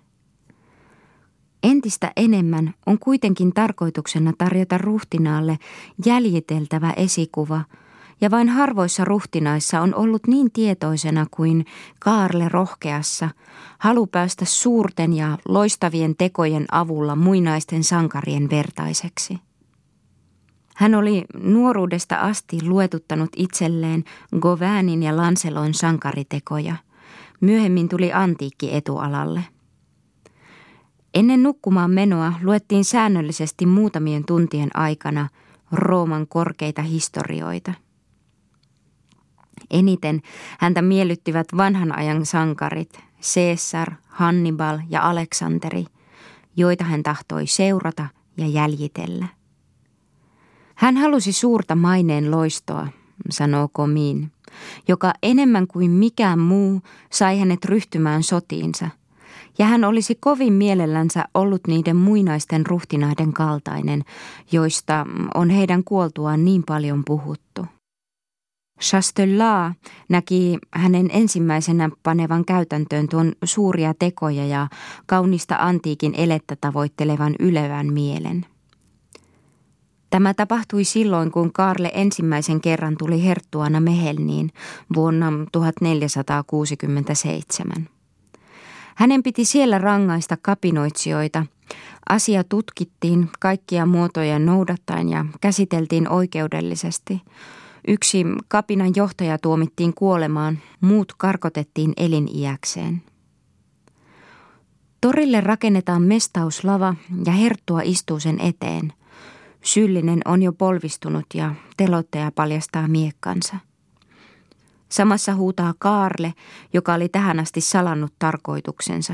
Entistä 1.63 2.11
enemmän 2.15 2.73
on 2.85 2.99
kuitenkin 2.99 3.53
tarkoituksena 3.53 4.33
tarjota 4.37 4.77
ruhtinaalle 4.77 5.57
jäljiteltävä 6.05 6.93
esikuva– 6.97 7.61
ja 8.21 8.31
vain 8.31 8.49
harvoissa 8.49 9.05
ruhtinaissa 9.05 9.81
on 9.81 9.95
ollut 9.95 10.27
niin 10.27 10.51
tietoisena 10.51 11.25
kuin 11.31 11.65
Kaarle 11.99 12.49
rohkeassa 12.49 13.29
halu 13.77 14.07
päästä 14.07 14.45
suurten 14.45 15.13
ja 15.13 15.37
loistavien 15.47 16.15
tekojen 16.15 16.65
avulla 16.71 17.15
muinaisten 17.15 17.83
sankarien 17.83 18.49
vertaiseksi. 18.49 19.39
Hän 20.75 20.95
oli 20.95 21.25
nuoruudesta 21.43 22.15
asti 22.15 22.57
luetuttanut 22.67 23.29
itselleen 23.35 24.03
Govanin 24.39 25.03
ja 25.03 25.17
Lancelon 25.17 25.73
sankaritekoja. 25.73 26.75
Myöhemmin 27.41 27.89
tuli 27.89 28.13
antiikki 28.13 28.75
etualalle. 28.75 29.43
Ennen 31.13 31.43
nukkumaan 31.43 31.91
menoa 31.91 32.33
luettiin 32.43 32.85
säännöllisesti 32.85 33.65
muutamien 33.65 34.25
tuntien 34.25 34.69
aikana 34.73 35.27
Rooman 35.71 36.27
korkeita 36.27 36.81
historioita– 36.81 37.73
Eniten 39.71 40.21
häntä 40.59 40.81
miellyttivät 40.81 41.47
vanhan 41.57 41.97
ajan 41.97 42.25
sankarit, 42.25 42.99
Caesar, 43.21 43.93
Hannibal 44.07 44.79
ja 44.89 45.09
Aleksanteri, 45.09 45.85
joita 46.55 46.83
hän 46.83 47.03
tahtoi 47.03 47.47
seurata 47.47 48.07
ja 48.37 48.47
jäljitellä. 48.47 49.27
Hän 50.75 50.97
halusi 50.97 51.31
suurta 51.31 51.75
maineen 51.75 52.31
loistoa, 52.31 52.87
sanoo 53.29 53.69
Komin, 53.73 54.31
joka 54.87 55.13
enemmän 55.23 55.67
kuin 55.67 55.91
mikään 55.91 56.39
muu 56.39 56.81
sai 57.11 57.39
hänet 57.39 57.65
ryhtymään 57.65 58.23
sotiinsa, 58.23 58.89
ja 59.57 59.65
hän 59.65 59.83
olisi 59.83 60.15
kovin 60.15 60.53
mielellänsä 60.53 61.25
ollut 61.33 61.67
niiden 61.67 61.95
muinaisten 61.95 62.65
ruhtinaiden 62.65 63.33
kaltainen, 63.33 64.03
joista 64.51 65.05
on 65.35 65.49
heidän 65.49 65.83
kuoltuaan 65.83 66.45
niin 66.45 66.63
paljon 66.63 67.03
puhuttu. 67.05 67.65
Chastellaa 68.81 69.73
näki 70.09 70.57
hänen 70.71 71.09
ensimmäisenä 71.13 71.89
panevan 72.03 72.45
käytäntöön 72.45 73.07
tuon 73.09 73.33
suuria 73.43 73.93
tekoja 73.99 74.45
ja 74.45 74.67
kaunista 75.05 75.55
antiikin 75.59 76.13
elettä 76.17 76.55
tavoittelevan 76.61 77.35
ylevän 77.39 77.93
mielen. 77.93 78.45
Tämä 80.15 80.33
tapahtui 80.33 80.83
silloin, 80.83 81.31
kun 81.31 81.53
Karle 81.53 81.91
ensimmäisen 81.93 82.61
kerran 82.61 82.95
tuli 82.97 83.23
herttuana 83.23 83.79
Mehelniin 83.79 84.49
vuonna 84.95 85.33
1467. 85.51 87.89
Hänen 88.95 89.23
piti 89.23 89.45
siellä 89.45 89.77
rangaista 89.77 90.37
kapinoitsijoita. 90.41 91.45
Asia 92.09 92.43
tutkittiin 92.43 93.29
kaikkia 93.39 93.85
muotoja 93.85 94.39
noudattaen 94.39 95.09
ja 95.09 95.25
käsiteltiin 95.41 96.09
oikeudellisesti– 96.09 97.21
Yksi 97.87 98.25
kapinan 98.47 98.91
johtaja 98.95 99.37
tuomittiin 99.37 99.93
kuolemaan, 99.93 100.59
muut 100.81 101.13
karkotettiin 101.17 101.93
eliniäkseen. 101.97 103.01
Torille 105.01 105.41
rakennetaan 105.41 106.01
mestauslava 106.01 106.95
ja 107.25 107.31
herttua 107.31 107.81
istuu 107.83 108.19
sen 108.19 108.41
eteen. 108.41 108.93
Syyllinen 109.65 110.21
on 110.25 110.43
jo 110.43 110.53
polvistunut 110.53 111.25
ja 111.33 111.55
telottaja 111.77 112.31
paljastaa 112.31 112.87
miekkansa. 112.87 113.55
Samassa 114.89 115.35
huutaa 115.35 115.73
Kaarle, 115.79 116.33
joka 116.73 116.93
oli 116.93 117.09
tähän 117.09 117.39
asti 117.39 117.61
salannut 117.61 118.13
tarkoituksensa. 118.19 119.13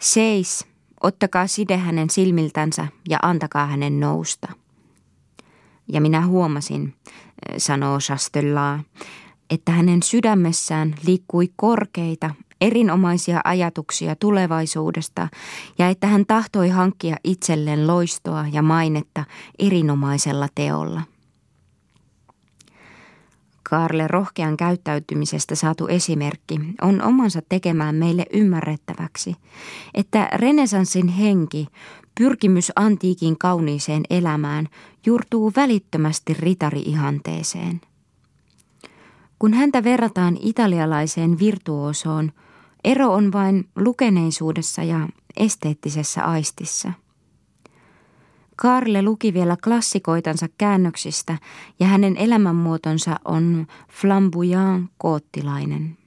Seis, 0.00 0.66
ottakaa 1.02 1.46
side 1.46 1.76
hänen 1.76 2.10
silmiltänsä 2.10 2.86
ja 3.08 3.18
antakaa 3.22 3.66
hänen 3.66 4.00
nousta. 4.00 4.48
Ja 5.92 6.00
minä 6.00 6.26
huomasin, 6.26 6.94
sanoo 7.56 7.98
Chastellaa, 7.98 8.80
että 9.50 9.72
hänen 9.72 10.02
sydämessään 10.02 10.94
liikkui 11.06 11.52
korkeita, 11.56 12.34
erinomaisia 12.62 13.40
ajatuksia 13.44 14.16
tulevaisuudesta 14.16 15.28
ja 15.78 15.88
että 15.88 16.06
hän 16.06 16.26
tahtoi 16.26 16.68
hankkia 16.68 17.16
itselleen 17.24 17.86
loistoa 17.86 18.44
ja 18.52 18.62
mainetta 18.62 19.24
erinomaisella 19.58 20.48
teolla. 20.54 21.02
Karle 23.70 24.08
rohkean 24.08 24.56
käyttäytymisestä 24.56 25.54
saatu 25.54 25.86
esimerkki 25.86 26.60
on 26.82 27.02
omansa 27.02 27.42
tekemään 27.48 27.94
meille 27.94 28.26
ymmärrettäväksi, 28.32 29.36
että 29.94 30.28
renesanssin 30.34 31.08
henki 31.08 31.66
Pyrkimys 32.18 32.72
antiikin 32.76 33.38
kauniiseen 33.38 34.02
elämään 34.10 34.68
juurtuu 35.06 35.52
välittömästi 35.56 36.34
ritari-ihanteeseen. 36.34 37.80
Kun 39.38 39.54
häntä 39.54 39.84
verrataan 39.84 40.36
italialaiseen 40.40 41.38
virtuosoon, 41.38 42.32
ero 42.84 43.12
on 43.12 43.32
vain 43.32 43.68
lukeneisuudessa 43.76 44.82
ja 44.82 45.08
esteettisessä 45.36 46.24
aistissa. 46.24 46.92
Karle 48.56 49.02
luki 49.02 49.34
vielä 49.34 49.56
klassikoitansa 49.64 50.46
käännöksistä 50.58 51.38
ja 51.80 51.86
hänen 51.86 52.16
elämänmuotonsa 52.16 53.20
on 53.24 53.66
flamboyant 53.90 54.90
koottilainen. 54.98 55.98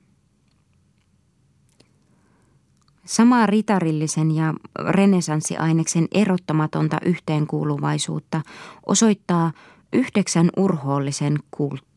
Samaa 3.06 3.46
ritarillisen 3.46 4.32
ja 4.32 4.54
renesanssiaineksen 4.80 6.08
erottamatonta 6.12 6.98
yhteenkuuluvaisuutta 7.06 8.42
osoittaa 8.86 9.52
yhdeksän 9.94 10.50
urhoollisen 10.58 11.40
kultti. 11.52 11.95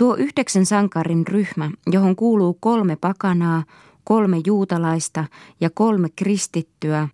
Tuo 0.00 0.16
yhdeksän 0.16 0.66
sankarin 0.66 1.26
ryhmä, 1.26 1.70
johon 1.86 2.16
kuuluu 2.16 2.56
kolme 2.60 2.96
pakanaa, 2.96 3.64
kolme 4.04 4.36
juutalaista 4.46 5.24
ja 5.60 5.70
kolme 5.70 6.08
kristittyä, 6.16 7.08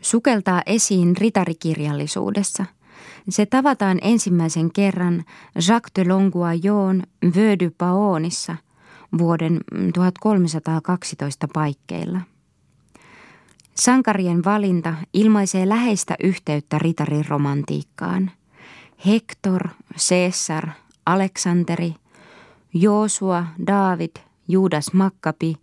sukeltaa 0.00 0.62
esiin 0.66 1.16
ritarikirjallisuudessa. 1.16 2.66
Se 3.28 3.46
tavataan 3.46 3.98
ensimmäisen 4.02 4.72
kerran 4.72 5.24
Jacques 5.68 5.92
de 5.98 6.12
Longuayon 6.12 7.02
Vœu 7.26 7.70
Paonissa– 7.78 8.56
vuoden 9.18 9.60
1312 9.94 11.48
paikkeilla. 11.52 12.20
Sankarien 13.74 14.44
valinta 14.44 14.94
ilmaisee 15.14 15.68
läheistä 15.68 16.16
yhteyttä 16.22 16.78
ritarin 16.78 17.24
romantiikkaan. 17.28 18.30
Hector, 19.06 19.68
Caesar, 19.98 20.68
Aleksanteri, 21.06 21.94
Joosua, 22.74 23.46
David, 23.66 24.16
Judas 24.48 24.92
Makkapi, 24.92 25.56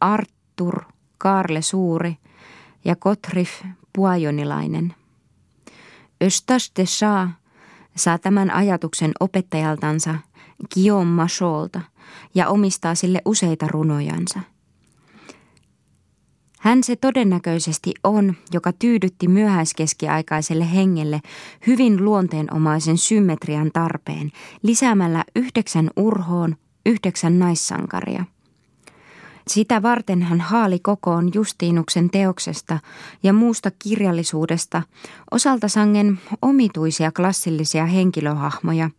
Artur, 0.00 0.84
Karle 1.18 1.62
Suuri 1.62 2.16
ja 2.84 2.96
Kotrif 2.96 3.50
Puajonilainen. 3.92 4.94
Östas 6.24 6.72
de 6.76 6.86
Shah 6.86 7.28
saa 7.96 8.18
tämän 8.18 8.50
ajatuksen 8.50 9.12
opettajaltansa 9.20 10.14
Guillaume 10.74 11.10
Macholta– 11.10 11.80
ja 12.34 12.48
omistaa 12.48 12.94
sille 12.94 13.22
useita 13.24 13.68
runojansa. 13.68 14.40
Hän 16.62 16.84
se 16.84 16.96
todennäköisesti 16.96 17.94
on, 18.04 18.34
joka 18.52 18.72
tyydytti 18.72 19.28
myöhäiskeskiaikaiselle 19.28 20.74
hengelle 20.74 21.20
hyvin 21.66 22.04
luonteenomaisen 22.04 22.98
symmetrian 22.98 23.70
tarpeen 23.72 24.30
lisäämällä 24.62 25.24
yhdeksän 25.36 25.90
urhoon 25.96 26.56
yhdeksän 26.86 27.38
naissankaria. 27.38 28.24
Sitä 29.48 29.82
varten 29.82 30.22
hän 30.22 30.40
haali 30.40 30.78
kokoon 30.78 31.30
Justiinuksen 31.34 32.10
teoksesta 32.10 32.78
ja 33.22 33.32
muusta 33.32 33.70
kirjallisuudesta 33.78 34.82
osalta 35.30 35.68
sangen 35.68 36.20
omituisia 36.42 37.12
klassillisia 37.12 37.86
henkilöhahmoja, 37.86 38.90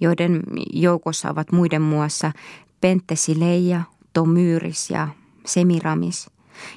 joiden 0.00 0.42
joukossa 0.72 1.30
ovat 1.30 1.52
muiden 1.52 1.82
muassa 1.82 2.32
Penttesileija, 2.80 3.82
Tomyris 4.12 4.90
ja 4.90 5.08
Semiramis, 5.46 6.30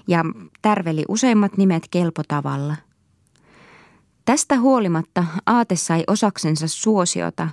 ja 0.08 0.24
tärveli 0.62 1.04
useimmat 1.08 1.58
nimet 1.58 1.88
kelpotavalla. 1.92 2.76
Tästä 4.26 4.60
huolimatta 4.60 5.26
aate 5.46 5.76
sai 5.76 6.04
osaksensa 6.08 6.68
suosiota, 6.68 7.50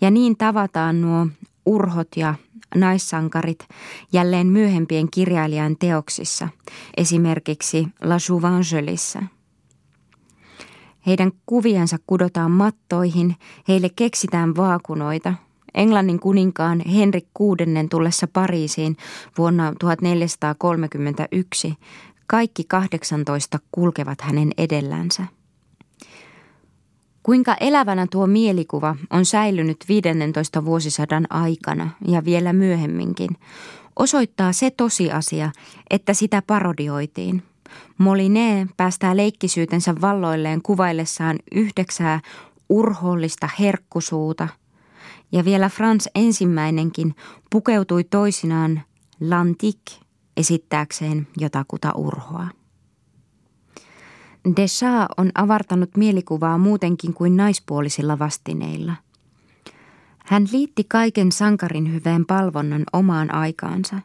ja 0.00 0.10
niin 0.10 0.36
tavataan 0.36 1.00
nuo 1.00 1.26
urhot 1.66 2.08
ja 2.16 2.34
naissankarit 2.74 3.68
jälleen 4.12 4.46
myöhempien 4.46 5.10
kirjailijan 5.10 5.76
teoksissa, 5.78 6.48
esimerkiksi 6.96 7.88
La 8.02 8.16
Jouvengelissa. 8.28 9.22
Heidän 11.06 11.32
kuviansa 11.46 11.96
kudotaan 12.06 12.50
mattoihin, 12.50 13.36
heille 13.68 13.88
keksitään 13.96 14.56
vaakunoita. 14.56 15.34
Englannin 15.74 16.20
kuninkaan 16.20 16.80
Henrik 16.80 17.26
VI 17.40 17.88
tullessa 17.90 18.26
Pariisiin 18.32 18.96
vuonna 19.38 19.72
1431 19.78 21.74
kaikki 22.26 22.64
18 22.64 23.58
kulkevat 23.72 24.20
hänen 24.20 24.50
edellänsä. 24.58 25.22
Kuinka 27.22 27.56
elävänä 27.60 28.06
tuo 28.10 28.26
mielikuva 28.26 28.96
on 29.10 29.24
säilynyt 29.24 29.84
15 29.88 30.64
vuosisadan 30.64 31.26
aikana 31.30 31.90
ja 32.08 32.24
vielä 32.24 32.52
myöhemminkin, 32.52 33.30
osoittaa 33.96 34.52
se 34.52 34.70
tosiasia, 34.70 35.50
että 35.90 36.14
sitä 36.14 36.42
parodioitiin. 36.46 37.42
Moline 37.98 38.66
päästää 38.76 39.16
leikkisyytensä 39.16 39.94
valloilleen 40.00 40.62
kuvaillessaan 40.62 41.38
yhdeksää 41.52 42.20
urhollista 42.68 43.48
herkkusuuta, 43.58 44.48
ja 45.32 45.44
vielä 45.44 45.68
Frans 45.68 46.08
ensimmäinenkin 46.14 47.14
pukeutui 47.50 48.04
toisinaan 48.04 48.82
lantik 49.20 49.80
esittääkseen 50.36 51.28
jotakuta 51.36 51.92
urhoa. 51.92 52.48
Deschamps 54.56 55.14
on 55.16 55.30
avartanut 55.34 55.96
mielikuvaa 55.96 56.58
muutenkin 56.58 57.14
kuin 57.14 57.36
naispuolisilla 57.36 58.18
vastineilla. 58.18 58.94
Hän 60.18 60.46
liitti 60.52 60.84
kaiken 60.84 61.32
sankarin 61.32 61.92
hyveen 61.92 62.26
palvonnan 62.26 62.84
omaan 62.92 63.34
aikaansa, 63.34 63.96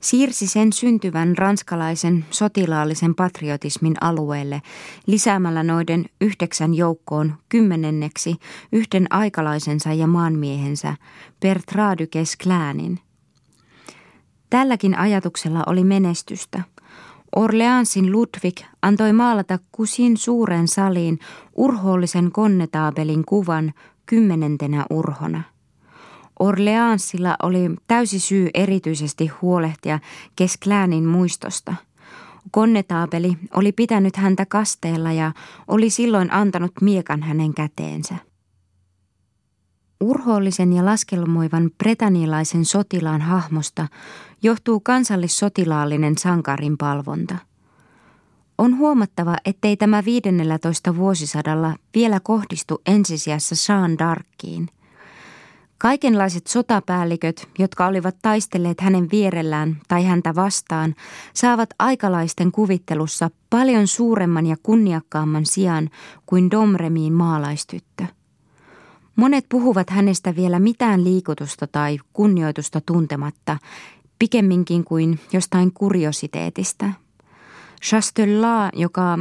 siirsi 0.00 0.46
sen 0.46 0.72
syntyvän 0.72 1.38
ranskalaisen 1.38 2.24
sotilaallisen 2.30 3.14
patriotismin 3.14 3.94
alueelle 4.00 4.62
lisäämällä 5.06 5.62
noiden 5.62 6.04
yhdeksän 6.20 6.74
joukkoon 6.74 7.34
kymmenenneksi 7.48 8.36
yhden 8.72 9.06
aikalaisensa 9.10 9.92
ja 9.92 10.06
maanmiehensä 10.06 10.94
Bertrand 11.40 11.98
du 11.98 12.06
Tälläkin 14.50 14.98
ajatuksella 14.98 15.62
oli 15.66 15.84
menestystä– 15.84 16.62
Orleansin 17.36 18.12
Ludwig 18.12 18.60
antoi 18.82 19.12
maalata 19.12 19.58
kusin 19.72 20.16
suuren 20.16 20.68
saliin 20.68 21.18
urhoollisen 21.54 22.32
konnetaabelin 22.32 23.24
kuvan 23.24 23.72
kymmenentenä 24.06 24.86
urhona. 24.90 25.42
Orleansilla 26.40 27.36
oli 27.42 27.70
täysi 27.86 28.18
syy 28.18 28.48
erityisesti 28.54 29.26
huolehtia 29.26 29.98
Keskläänin 30.36 31.04
muistosta. 31.04 31.74
Konnetaapeli 32.50 33.38
oli 33.54 33.72
pitänyt 33.72 34.16
häntä 34.16 34.46
kasteella 34.46 35.12
ja 35.12 35.32
oli 35.68 35.90
silloin 35.90 36.32
antanut 36.32 36.72
miekan 36.80 37.22
hänen 37.22 37.54
käteensä. 37.54 38.14
Urhoollisen 40.00 40.72
ja 40.72 40.84
laskelmoivan 40.84 41.70
bretanilaisen 41.78 42.64
sotilaan 42.64 43.20
hahmosta 43.20 43.88
johtuu 44.42 44.80
kansallissotilaallinen 44.80 46.18
sankarin 46.18 46.78
palvonta. 46.78 47.36
On 48.58 48.78
huomattava, 48.78 49.36
ettei 49.44 49.76
tämä 49.76 50.04
15 50.04 50.96
vuosisadalla 50.96 51.76
vielä 51.94 52.20
kohdistu 52.20 52.82
ensisijassa 52.86 53.54
Jean 53.68 53.90
d'Arciin. 53.90 54.81
Kaikenlaiset 55.82 56.46
sotapäälliköt, 56.46 57.48
jotka 57.58 57.86
olivat 57.86 58.16
taistelleet 58.22 58.80
hänen 58.80 59.08
vierellään 59.12 59.76
tai 59.88 60.04
häntä 60.04 60.34
vastaan, 60.34 60.94
saavat 61.34 61.70
aikalaisten 61.78 62.52
kuvittelussa 62.52 63.30
paljon 63.50 63.86
suuremman 63.86 64.46
ja 64.46 64.56
kunniakkaamman 64.62 65.46
sijaan 65.46 65.90
kuin 66.26 66.50
Domremiin 66.50 67.12
maalaistyttö. 67.12 68.04
Monet 69.16 69.46
puhuvat 69.48 69.90
hänestä 69.90 70.36
vielä 70.36 70.58
mitään 70.58 71.04
liikutusta 71.04 71.66
tai 71.66 71.98
kunnioitusta 72.12 72.80
tuntematta, 72.80 73.58
pikemminkin 74.18 74.84
kuin 74.84 75.20
jostain 75.32 75.72
kuriositeetista. 75.72 76.86
Chastelat, 77.82 78.70
joka 78.74 79.18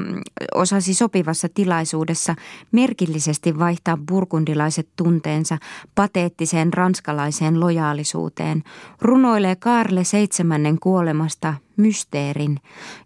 osasi 0.55 0.93
sopivassa 0.93 1.49
tilaisuudessa 1.53 2.35
merkillisesti 2.71 3.59
vaihtaa 3.59 3.97
burgundilaiset 4.07 4.89
tunteensa 4.95 5.57
pateettiseen 5.95 6.73
ranskalaiseen 6.73 7.59
lojaalisuuteen, 7.59 8.63
runoilee 9.01 9.55
Karle 9.55 10.03
seitsemännen 10.03 10.79
kuolemasta 10.79 11.53
mysteerin, 11.77 12.57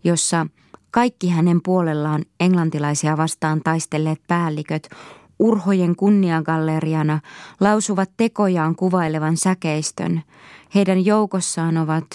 jossa 0.03 0.47
kaikki 0.91 1.29
hänen 1.29 1.61
puolellaan 1.61 2.25
englantilaisia 2.39 3.17
vastaan 3.17 3.61
taistelleet 3.63 4.21
päälliköt 4.27 4.89
urhojen 5.39 5.95
kunniagalleriana 5.95 7.19
lausuvat 7.59 8.09
tekojaan 8.17 8.75
kuvailevan 8.75 9.37
säkeistön. 9.37 10.23
Heidän 10.75 11.05
joukossaan 11.05 11.77
ovat 11.77 12.05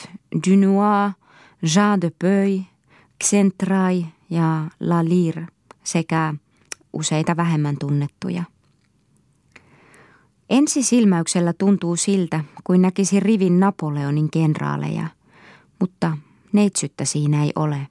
Dunois, 0.48 1.12
Jean 1.74 2.00
de 2.00 2.10
Peuy, 2.18 2.60
Xentrai 3.24 4.06
ja 4.30 4.70
La 4.80 5.04
Lire 5.04 5.46
sekä 5.84 6.34
useita 6.92 7.36
vähemmän 7.36 7.76
tunnettuja. 7.78 8.42
Ensi 10.50 10.82
silmäyksellä 10.82 11.52
tuntuu 11.52 11.96
siltä, 11.96 12.44
kuin 12.64 12.82
näkisi 12.82 13.20
rivin 13.20 13.60
Napoleonin 13.60 14.30
kenraaleja, 14.30 15.06
mutta 15.80 16.16
neitsyttä 16.52 17.04
siinä 17.04 17.44
ei 17.44 17.52
ole. 17.56 17.86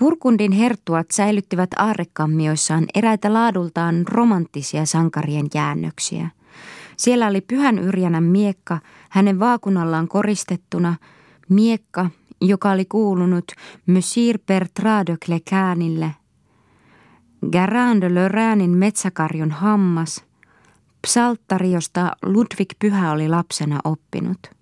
Purkundin 0.00 0.52
herttuat 0.52 1.06
säilyttivät 1.10 1.70
aarrekammioissaan 1.76 2.84
eräitä 2.94 3.32
laadultaan 3.32 4.04
romanttisia 4.08 4.86
sankarien 4.86 5.46
jäännöksiä. 5.54 6.30
Siellä 6.96 7.26
oli 7.26 7.40
pyhän 7.40 7.78
Yrjänän 7.78 8.24
miekka, 8.24 8.80
hänen 9.10 9.40
vaakunallaan 9.40 10.08
koristettuna, 10.08 10.96
miekka, 11.48 12.10
joka 12.40 12.70
oli 12.70 12.84
kuulunut 12.84 13.44
Monsieur 13.86 14.38
Bertrand 14.46 15.06
de 15.06 15.16
Clecanille, 15.24 16.10
Garin 17.52 18.00
de 18.00 18.14
Lorrainin 18.14 18.70
metsäkarjon 18.70 19.50
hammas, 19.50 20.24
psalttari, 21.02 21.72
josta 21.72 22.12
Ludwig 22.22 22.70
Pyhä 22.78 23.12
oli 23.12 23.28
lapsena 23.28 23.80
oppinut– 23.84 24.38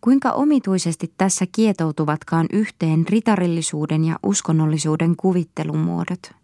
Kuinka 0.00 0.30
omituisesti 0.32 1.12
tässä 1.16 1.44
kietoutuvatkaan 1.52 2.46
yhteen 2.52 3.06
ritarillisuuden 3.08 4.04
ja 4.04 4.18
uskonnollisuuden 4.26 5.16
kuvittelumuodot. 5.16 6.37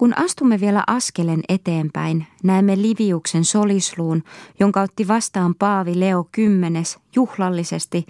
Kun 0.00 0.18
astumme 0.18 0.60
vielä 0.60 0.84
askelen 0.86 1.42
eteenpäin, 1.48 2.26
näemme 2.42 2.82
Liviuksen 2.82 3.44
solisluun, 3.44 4.22
jonka 4.60 4.80
otti 4.80 5.08
vastaan 5.08 5.54
Paavi 5.54 6.00
Leo 6.00 6.24
X 6.24 6.98
juhlallisesti, 7.16 8.06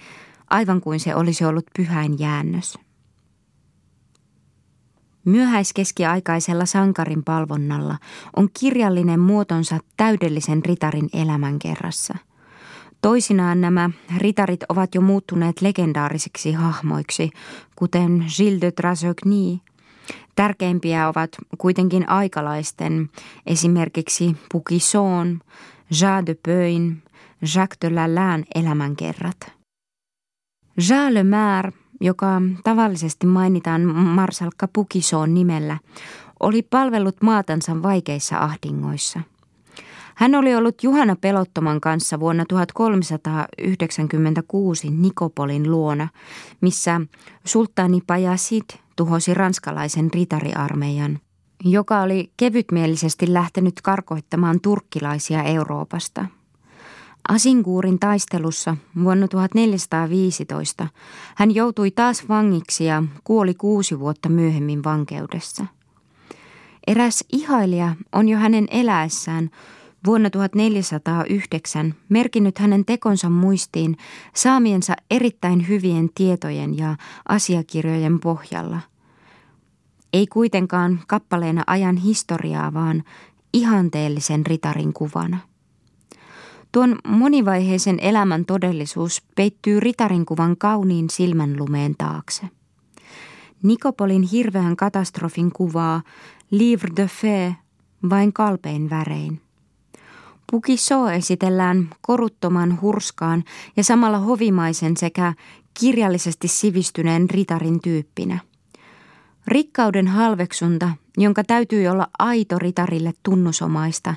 aivan 0.50 0.80
kuin 0.80 1.00
se 1.00 1.14
olisi 1.14 1.44
ollut 1.44 1.66
pyhäin 1.76 2.18
jäännös. 2.18 2.78
Myöhäiskeskiaikaisella 5.24 6.66
sankarin 6.66 7.24
palvonnalla 7.24 7.96
on 8.36 8.48
kirjallinen 8.60 9.20
muotonsa 9.20 9.78
täydellisen 9.96 10.64
ritarin 10.64 11.08
elämänkerrassa– 11.12 12.14
Toisinaan 13.02 13.60
nämä 13.60 13.90
ritarit 14.16 14.60
ovat 14.68 14.94
jo 14.94 15.00
muuttuneet 15.00 15.60
legendaarisiksi 15.60 16.52
hahmoiksi, 16.52 17.30
kuten 17.76 18.24
Gilles 18.36 18.60
de 18.60 18.72
Trasogny. 18.72 19.58
Tärkeimpiä 20.36 21.08
ovat 21.08 21.30
kuitenkin 21.58 22.08
aikalaisten, 22.08 23.10
esimerkiksi 23.46 24.36
Pukison, 24.52 25.40
Jean 26.00 26.26
de 26.26 26.36
Peuin, 26.42 27.02
Jacques 27.54 27.78
de 27.82 27.90
Lalanne 27.90 28.46
elämänkerrat. 28.54 29.52
Jean 30.88 31.14
Le 31.14 31.24
Maire, 31.24 31.72
joka 32.00 32.42
tavallisesti 32.64 33.26
mainitaan 33.26 33.82
Marsalkka 33.96 34.68
Pukison 34.72 35.34
nimellä, 35.34 35.78
oli 36.40 36.62
palvellut 36.62 37.22
maatansa 37.22 37.82
vaikeissa 37.82 38.38
ahdingoissa– 38.38 39.20
Hän 40.20 40.34
oli 40.34 40.54
ollut 40.54 40.82
Juhana 40.82 41.16
Pelottoman 41.20 41.80
kanssa 41.80 42.20
vuonna 42.20 42.44
1396 42.48 44.90
Nikopolin 44.90 45.70
luona, 45.70 46.08
missä 46.60 47.00
sulttaani 47.44 48.00
Pajasid 48.06 48.64
tuhosi 48.96 49.34
ranskalaisen 49.34 50.10
ritariarmeijan, 50.14 51.18
joka 51.64 52.00
oli 52.00 52.32
kevytmielisesti 52.36 53.32
lähtenyt 53.32 53.80
karkoittamaan 53.82 54.60
turkkilaisia 54.60 55.42
Euroopasta. 55.42 56.26
Asinguurin 57.28 57.98
taistelussa 57.98 58.76
vuonna 59.04 59.28
1415 59.28 60.88
hän 61.36 61.54
joutui 61.54 61.90
taas 61.90 62.28
vangiksi 62.28 62.84
ja 62.84 63.02
kuoli 63.24 63.54
kuusi 63.54 63.98
vuotta 63.98 64.28
myöhemmin 64.28 64.84
vankeudessa. 64.84 65.66
Eräs 66.86 67.24
ihailija 67.32 67.96
on 68.12 68.28
jo 68.28 68.38
hänen 68.38 68.66
eläessään 68.70 69.50
vuonna 70.06 70.30
1409 70.30 71.94
merkinnyt 72.08 72.58
hänen 72.58 72.84
tekonsa 72.84 73.30
muistiin 73.30 73.96
saamiensa 74.34 74.94
erittäin 75.10 75.68
hyvien 75.68 76.10
tietojen 76.14 76.78
ja 76.78 76.96
asiakirjojen 77.28 78.20
pohjalla. 78.20 78.80
Ei 80.12 80.26
kuitenkaan 80.26 81.00
kappaleena 81.06 81.64
ajan 81.66 81.96
historiaa, 81.96 82.74
vaan 82.74 83.04
ihanteellisen 83.54 84.46
ritarin 84.46 84.92
kuvana. 84.92 85.38
Tuon 86.72 86.98
monivaiheisen 87.06 87.98
elämän 88.00 88.44
todellisuus 88.44 89.22
peittyy 89.36 89.80
ritarin 89.80 90.26
kuvan 90.26 90.56
kauniin 90.56 91.10
silmänlumeen 91.10 91.94
taakse. 91.98 92.48
Nikopolin 93.62 94.22
hirveän 94.22 94.76
katastrofin 94.76 95.52
kuvaa 95.52 96.02
Livre 96.50 96.90
de 96.96 97.04
Fée 97.06 97.54
vain 98.10 98.32
kalpein 98.32 98.90
värein. 98.90 99.40
Pukiso 100.50 101.10
esitellään 101.10 101.90
koruttoman 102.00 102.80
hurskaan 102.80 103.44
ja 103.76 103.84
samalla 103.84 104.18
hovimaisen 104.18 104.96
sekä 104.96 105.34
kirjallisesti 105.80 106.48
sivistyneen 106.48 107.30
ritarin 107.30 107.80
tyyppinä. 107.80 108.38
Rikkauden 109.46 110.08
halveksunta, 110.08 110.90
jonka 111.18 111.44
täytyy 111.44 111.86
olla 111.86 112.06
aito 112.18 112.58
ritarille 112.58 113.12
tunnusomaista, 113.22 114.14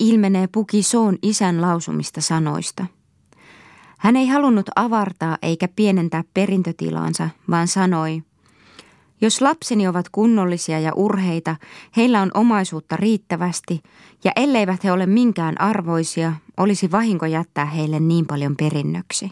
ilmenee 0.00 0.46
Pukisoon 0.46 1.18
isän 1.22 1.60
lausumista 1.60 2.20
sanoista. 2.20 2.86
Hän 3.98 4.16
ei 4.16 4.28
halunnut 4.28 4.66
avartaa 4.76 5.38
eikä 5.42 5.68
pienentää 5.76 6.24
perintötilaansa, 6.34 7.30
vaan 7.50 7.68
sanoi– 7.68 8.22
jos 9.24 9.40
lapseni 9.40 9.88
ovat 9.88 10.08
kunnollisia 10.12 10.80
ja 10.80 10.92
urheita, 10.94 11.56
heillä 11.96 12.22
on 12.22 12.30
omaisuutta 12.34 12.96
riittävästi, 12.96 13.82
ja 14.24 14.32
elleivät 14.36 14.84
he 14.84 14.92
ole 14.92 15.06
minkään 15.06 15.60
arvoisia, 15.60 16.32
olisi 16.56 16.90
vahinko 16.92 17.26
jättää 17.26 17.64
heille 17.64 18.00
niin 18.00 18.26
paljon 18.26 18.56
perinnöksi. 18.56 19.30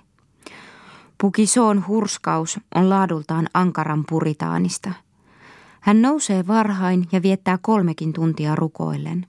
Pukisoon 1.20 1.86
hurskaus 1.86 2.60
on 2.74 2.90
laadultaan 2.90 3.48
ankaran 3.54 4.04
puritaanista. 4.08 4.92
Hän 5.80 6.02
nousee 6.02 6.46
varhain 6.46 7.08
ja 7.12 7.22
viettää 7.22 7.58
kolmekin 7.62 8.12
tuntia 8.12 8.54
rukoillen. 8.54 9.26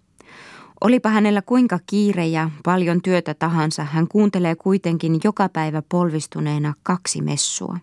Olipa 0.81 1.09
hänellä 1.09 1.41
kuinka 1.41 1.79
kiire 1.85 2.27
ja 2.27 2.49
paljon 2.63 3.01
työtä 3.01 3.33
tahansa, 3.33 3.83
hän 3.83 4.07
kuuntelee 4.07 4.55
kuitenkin 4.55 5.19
joka 5.23 5.49
päivä 5.49 5.81
polvistuneena 5.89 6.73
kaksi 6.83 7.21
messua. 7.21 7.77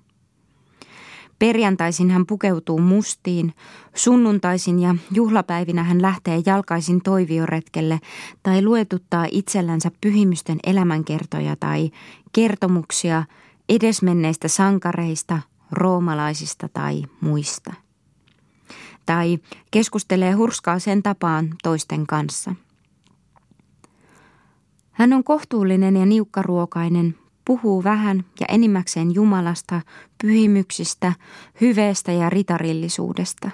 Perjantaisin 1.41 2.11
hän 2.11 2.27
pukeutuu 2.27 2.81
mustiin, 2.81 3.55
sunnuntaisin 3.95 4.79
ja 4.79 4.95
juhlapäivinä 5.13 5.83
hän 5.83 6.03
lähtee 6.03 6.43
jalkaisin 6.47 7.03
toivioretkelle 7.03 8.01
tai 8.43 8.65
luetuttaa 8.65 9.27
itsellänsä 9.31 9.91
pyhimysten 10.01 10.59
elämänkertoja 10.67 11.57
tai 11.57 11.91
kertomuksia 12.33 13.25
edesmenneistä 13.69 14.49
sankareista, 14.49 15.39
roomalaisista 15.73 16.69
tai 16.69 17.03
muista. 17.21 17.75
Tai 19.07 19.39
keskustelee 19.71 20.33
hurskaa 20.33 20.79
sen 20.79 21.03
tapaan 21.03 21.55
toisten 21.63 22.07
kanssa. 22.07 22.55
Hän 24.93 25.13
on 25.13 25.25
kohtuullinen 25.25 25.97
ja 25.97 26.07
niukkaruokainen, 26.07 27.15
puhuu 27.45 27.85
vähän 27.85 28.25
ja 28.41 28.47
enimmäkseen 28.49 29.15
Jumalasta, 29.15 29.81
pyhimyksistä, 30.23 31.13
hyveestä 31.61 32.13
ja 32.13 32.31
ritarillisuudesta. 32.31 33.51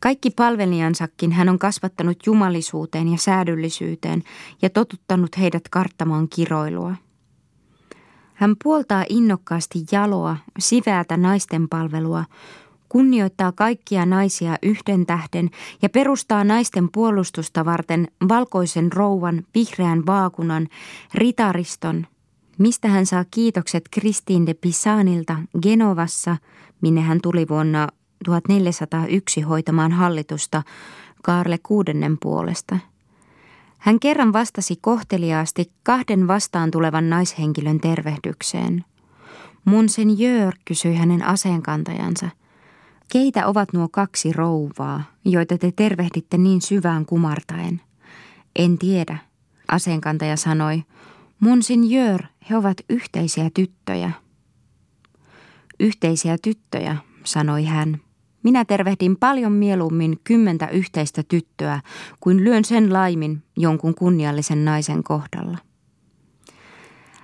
Kaikki 0.00 0.30
palvelijansakin 0.30 1.32
hän 1.32 1.48
on 1.48 1.58
kasvattanut 1.58 2.26
jumalisuuteen 2.26 3.08
ja 3.08 3.18
säädyllisyyteen 3.18 4.22
ja 4.62 4.70
totuttanut 4.70 5.38
heidät 5.38 5.68
karttamaan 5.70 6.28
kiroilua. 6.28 6.94
Hän 8.34 8.54
puoltaa 8.64 9.04
innokkaasti 9.08 9.84
jaloa, 9.92 10.36
siveätä 10.58 11.16
naisten 11.16 11.68
palvelua, 11.68 12.24
kunnioittaa 12.88 13.52
kaikkia 13.52 14.06
naisia 14.06 14.56
yhden 14.62 15.06
tähden 15.06 15.50
ja 15.82 15.88
perustaa 15.88 16.44
naisten 16.44 16.88
puolustusta 16.92 17.64
varten 17.64 18.08
valkoisen 18.28 18.92
rouvan, 18.92 19.42
vihreän 19.54 20.06
vaakunan, 20.06 20.68
ritariston– 21.14 22.06
mistä 22.60 22.88
hän 22.88 23.06
saa 23.06 23.24
kiitokset 23.30 23.84
Kristiin 23.90 24.46
de 24.46 24.54
Pisanilta 24.54 25.36
Genovassa, 25.62 26.36
minne 26.80 27.00
hän 27.00 27.20
tuli 27.22 27.46
vuonna 27.48 27.88
1401 28.24 29.40
hoitamaan 29.40 29.92
hallitusta 29.92 30.62
Kaarle 31.22 31.58
kuudennen 31.62 32.18
puolesta. 32.22 32.78
Hän 33.78 34.00
kerran 34.00 34.32
vastasi 34.32 34.76
kohteliaasti 34.80 35.70
kahden 35.82 36.28
vastaan 36.28 36.70
tulevan 36.70 37.10
naishenkilön 37.10 37.80
tervehdykseen. 37.80 38.84
Monseigneur 39.64 40.54
kysyi 40.64 40.94
hänen 40.94 41.24
aseenkantajansa. 41.24 42.28
Keitä 43.12 43.46
ovat 43.46 43.72
nuo 43.72 43.88
kaksi 43.88 44.32
rouvaa, 44.32 45.02
joita 45.24 45.58
te 45.58 45.72
tervehditte 45.76 46.38
niin 46.38 46.62
syvään 46.62 47.06
kumartaen? 47.06 47.80
En 48.56 48.78
tiedä, 48.78 49.18
aseenkantaja 49.68 50.36
sanoi, 50.36 50.82
Monsignor, 51.40 52.20
he 52.50 52.56
ovat 52.56 52.76
yhteisiä 52.88 53.50
tyttöjä. 53.54 54.12
Yhteisiä 55.80 56.36
tyttöjä, 56.42 56.96
sanoi 57.24 57.64
hän. 57.64 58.00
Minä 58.42 58.64
tervehdin 58.64 59.16
paljon 59.16 59.52
mieluummin 59.52 60.20
kymmentä 60.24 60.68
yhteistä 60.68 61.22
tyttöä, 61.22 61.80
kuin 62.20 62.44
lyön 62.44 62.64
sen 62.64 62.92
laimin 62.92 63.42
jonkun 63.56 63.94
kunniallisen 63.94 64.64
naisen 64.64 65.02
kohdalla. 65.02 65.58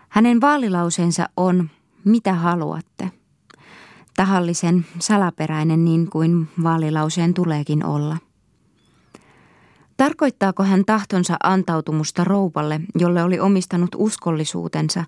Hänen 0.08 0.40
vaalilauseensa 0.40 1.28
on, 1.36 1.70
mitä 2.04 2.34
haluatte. 2.34 3.10
Tahallisen 4.16 4.86
salaperäinen 4.98 5.84
niin 5.84 6.10
kuin 6.10 6.48
vaalilauseen 6.62 7.34
tuleekin 7.34 7.84
olla. 7.84 8.16
Tarkoittaako 9.96 10.62
hän 10.62 10.84
tahtonsa 10.84 11.36
antautumusta 11.42 12.24
rouvalle, 12.24 12.80
jolle 12.98 13.22
oli 13.22 13.40
omistanut 13.40 13.90
uskollisuutensa, 13.96 15.04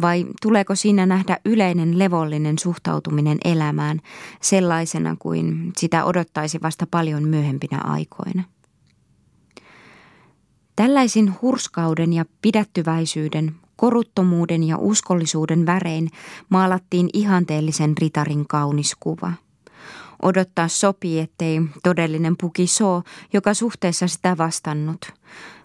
vai 0.00 0.26
tuleeko 0.42 0.74
siinä 0.74 1.06
nähdä 1.06 1.38
yleinen 1.44 1.98
levollinen 1.98 2.58
suhtautuminen 2.58 3.38
elämään 3.44 4.00
sellaisena 4.40 5.16
kuin 5.18 5.72
sitä 5.76 6.04
odottaisi 6.04 6.58
vasta 6.62 6.86
paljon 6.90 7.28
myöhempinä 7.28 7.78
aikoina? 7.78 8.42
Tällaisin 10.76 11.34
hurskauden 11.42 12.12
ja 12.12 12.24
pidättyväisyyden, 12.42 13.54
koruttomuuden 13.76 14.62
ja 14.62 14.78
uskollisuuden 14.78 15.66
värein 15.66 16.10
maalattiin 16.48 17.10
ihanteellisen 17.12 17.94
ritarin 17.98 18.46
kaunis 18.46 18.96
kuva– 19.00 19.32
Odottaa 20.22 20.68
sopii, 20.68 21.20
ettei 21.20 21.62
todellinen 21.82 22.36
puki 22.40 22.66
soo, 22.66 23.02
joka 23.32 23.54
suhteessa 23.54 24.08
sitä 24.08 24.36
vastannut. 24.38 25.12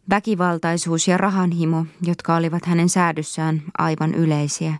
Väkivaltaisuus 0.09 1.07
ja 1.07 1.17
rahanhimo, 1.17 1.85
jotka 2.01 2.35
olivat 2.35 2.65
hänen 2.65 2.89
säädyssään 2.89 3.63
aivan 3.77 4.13
yleisiä, 4.13 4.73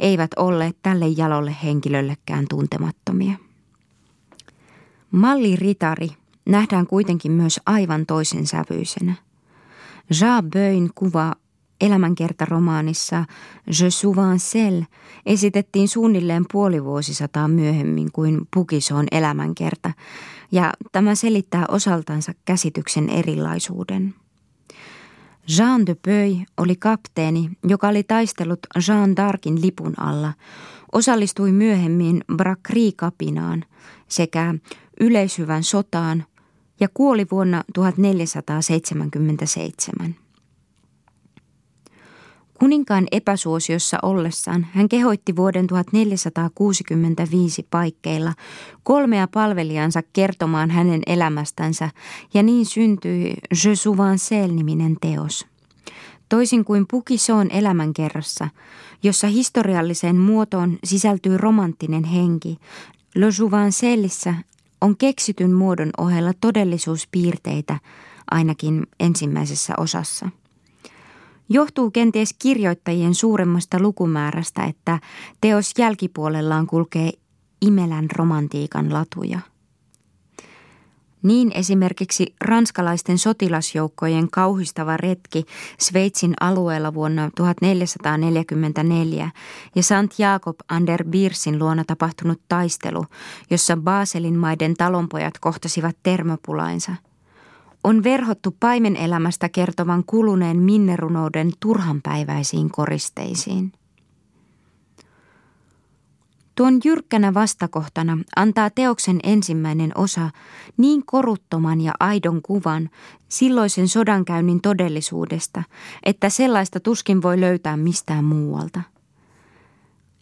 eivät 0.00 0.30
olleet 0.36 0.76
tälle 0.82 1.06
jalolle 1.08 1.56
henkilöllekään 1.62 2.44
tuntemattomia. 2.48 3.36
Malli 5.10 5.56
ritari 5.56 6.08
nähdään 6.46 6.86
kuitenkin 6.86 7.32
myös 7.32 7.60
aivan 7.66 8.06
toisen 8.06 8.46
sävyisenä. 8.46 9.14
Jean 10.20 10.50
Böin 10.50 10.90
kuva 10.94 11.32
Elämänkertaromaanissa 11.80 13.24
Je 13.80 13.90
souvent 13.90 14.42
sel 14.42 14.82
esitettiin 15.26 15.88
suunnilleen 15.88 16.44
puoli 16.52 16.84
vuosisataa 16.84 17.48
myöhemmin 17.48 18.12
kuin 18.12 18.48
Pukison 18.54 19.06
elämänkerta, 19.12 19.92
ja 20.52 20.72
tämä 20.92 21.14
selittää 21.14 21.64
osaltansa 21.68 22.32
käsityksen 22.44 23.08
erilaisuuden. 23.08 24.14
Jean 25.58 25.86
de 25.86 25.94
Peuy 25.94 26.36
oli 26.56 26.76
kapteeni, 26.76 27.50
joka 27.64 27.88
oli 27.88 28.02
taistellut 28.02 28.60
Jean 28.88 29.10
d'Arcin 29.10 29.62
lipun 29.62 29.94
alla, 30.00 30.32
osallistui 30.92 31.52
myöhemmin 31.52 32.24
Brakri-kapinaan 32.36 33.64
sekä 34.08 34.54
yleishyvän 35.00 35.62
sotaan 35.62 36.24
ja 36.80 36.88
kuoli 36.94 37.26
vuonna 37.30 37.64
1477. 37.74 40.25
Kuninkaan 42.58 43.06
epäsuosiossa 43.12 43.98
ollessaan 44.02 44.66
hän 44.72 44.88
kehoitti 44.88 45.36
vuoden 45.36 45.66
1465 45.66 47.66
paikkeilla 47.70 48.32
kolmea 48.82 49.28
palvelijansa 49.28 50.02
kertomaan 50.12 50.70
hänen 50.70 51.02
elämästänsä 51.06 51.90
ja 52.34 52.42
niin 52.42 52.66
syntyi 52.66 53.34
Je 53.64 53.76
Souvancel-niminen 53.76 54.96
teos. 55.00 55.46
Toisin 56.28 56.64
kuin 56.64 56.86
Pukison 56.90 57.50
elämänkerrassa, 57.50 58.48
jossa 59.02 59.26
historialliseen 59.26 60.16
muotoon 60.16 60.78
sisältyy 60.84 61.38
romanttinen 61.38 62.04
henki, 62.04 62.58
Le 63.14 63.26
Jouvencellissä 63.38 64.34
on 64.80 64.96
keksityn 64.96 65.52
muodon 65.52 65.90
ohella 65.98 66.32
todellisuuspiirteitä, 66.40 67.78
ainakin 68.30 68.86
ensimmäisessä 69.00 69.74
osassa. 69.78 70.28
Johtuu 71.48 71.90
kenties 71.90 72.34
kirjoittajien 72.38 73.14
suuremmasta 73.14 73.80
lukumäärästä, 73.80 74.64
että 74.64 74.98
teos 75.40 75.72
jälkipuolellaan 75.78 76.66
kulkee 76.66 77.12
imelän 77.62 78.06
romantiikan 78.16 78.92
latuja. 78.92 79.40
Niin 81.22 81.52
esimerkiksi 81.54 82.34
ranskalaisten 82.40 83.18
sotilasjoukkojen 83.18 84.30
kauhistava 84.30 84.96
retki 84.96 85.44
Sveitsin 85.78 86.34
alueella 86.40 86.94
vuonna 86.94 87.30
1444 87.36 89.30
ja 89.74 89.82
Sant 89.82 90.14
Jakob 90.18 90.56
Ander 90.68 91.04
Birsin 91.04 91.58
luona 91.58 91.84
tapahtunut 91.84 92.40
taistelu, 92.48 93.04
jossa 93.50 93.76
Baselin 93.76 94.38
maiden 94.38 94.74
talonpojat 94.74 95.38
kohtasivat 95.38 95.96
termopulainsa– 96.02 96.94
on 97.86 98.02
verhottu 98.02 98.56
paimenelämästä 98.60 99.48
kertovan 99.48 100.04
kuluneen 100.04 100.56
minnerunouden 100.56 101.50
turhanpäiväisiin 101.60 102.70
koristeisiin. 102.70 103.72
Tuon 106.54 106.80
jyrkkänä 106.84 107.34
vastakohtana 107.34 108.18
antaa 108.36 108.70
teoksen 108.70 109.20
ensimmäinen 109.22 109.92
osa 109.94 110.30
niin 110.76 111.06
koruttoman 111.06 111.80
ja 111.80 111.92
aidon 112.00 112.42
kuvan 112.42 112.90
silloisen 113.28 113.88
sodankäynnin 113.88 114.60
todellisuudesta, 114.60 115.62
että 116.02 116.28
sellaista 116.28 116.80
tuskin 116.80 117.22
voi 117.22 117.40
löytää 117.40 117.76
mistään 117.76 118.24
muualta. 118.24 118.95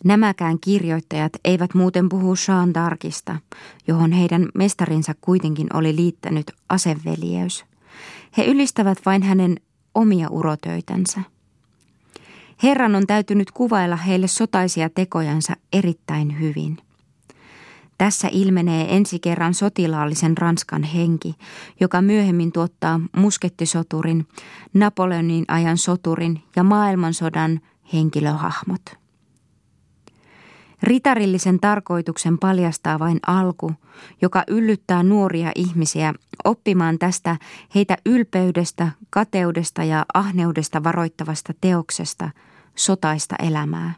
Nämäkään 0.04 0.58
kirjoittajat 0.60 1.32
eivät 1.44 1.74
muuten 1.74 2.08
puhu 2.08 2.34
Jean 2.48 2.68
d'Arcista, 2.70 3.36
johon 3.88 4.12
heidän 4.12 4.48
mestarinsa 4.54 5.14
kuitenkin 5.20 5.76
oli 5.76 5.96
liittänyt 5.96 6.50
aseveljeys. 6.68 7.64
He 8.36 8.44
ylistävät 8.44 8.98
vain 9.06 9.22
hänen 9.22 9.56
omia 9.94 10.28
urotöitänsä. 10.28 11.20
Herran 12.62 12.94
on 12.94 13.06
täytynyt 13.06 13.50
kuvailla 13.50 13.96
heille 13.96 14.26
sotaisia 14.26 14.90
tekojansa 14.90 15.56
erittäin 15.72 16.40
hyvin. 16.40 16.76
Tässä 17.98 18.28
ilmenee 18.32 18.96
ensi 18.96 19.18
kerran 19.18 19.54
sotilaallisen 19.54 20.38
Ranskan 20.38 20.82
henki, 20.82 21.34
joka 21.80 22.02
myöhemmin 22.02 22.52
tuottaa 22.52 23.00
muskettisoturin, 23.16 24.26
Napoleonin 24.74 25.44
ajan 25.48 25.78
soturin 25.78 26.42
ja 26.56 26.62
maailmansodan 26.62 27.60
henkilöhahmot. 27.92 29.03
Ritarillisen 30.84 31.60
tarkoituksen 31.60 32.38
paljastaa 32.38 32.98
vain 32.98 33.18
alku, 33.26 33.72
joka 34.22 34.44
yllyttää 34.48 35.02
nuoria 35.02 35.52
ihmisiä 35.54 36.14
oppimaan 36.44 36.98
tästä 36.98 37.36
heitä 37.74 37.96
ylpeydestä, 38.06 38.90
kateudesta 39.10 39.84
ja 39.84 40.04
ahneudesta 40.14 40.84
varoittavasta 40.84 41.52
teoksesta 41.60 42.30
sotaista 42.76 43.36
elämää. 43.42 43.94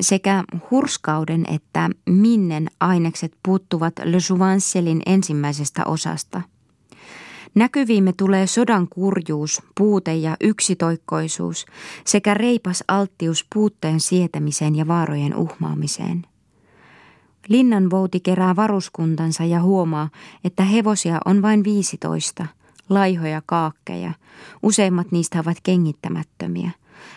Sekä 0.00 0.44
hurskauden 0.70 1.44
että 1.54 1.90
minnen 2.06 2.66
ainekset 2.80 3.32
puuttuvat 3.42 3.92
Le 4.04 4.18
Jouvencelin 4.30 5.02
ensimmäisestä 5.06 5.84
osasta– 5.84 6.42
Näkyviimme 7.54 8.12
tulee 8.12 8.46
sodan 8.46 8.88
kurjuus, 8.88 9.62
puute 9.78 10.14
ja 10.14 10.36
yksitoikkoisuus 10.40 11.66
sekä 12.04 12.34
reipas 12.34 12.84
alttius 12.88 13.46
puutteen 13.54 14.00
sietämiseen 14.00 14.76
ja 14.76 14.88
vaarojen 14.88 15.36
uhmaamiseen. 15.36 16.26
Linnanvouti 17.48 18.20
kerää 18.20 18.56
varuskuntansa 18.56 19.44
ja 19.44 19.62
huomaa, 19.62 20.08
että 20.44 20.62
hevosia 20.62 21.18
on 21.24 21.42
vain 21.42 21.64
15, 21.64 22.46
laihoja 22.88 23.42
kaakkeja. 23.46 24.12
Useimmat 24.62 25.12
niistä 25.12 25.40
ovat 25.40 25.56
kengittämättömiä. 25.62 26.70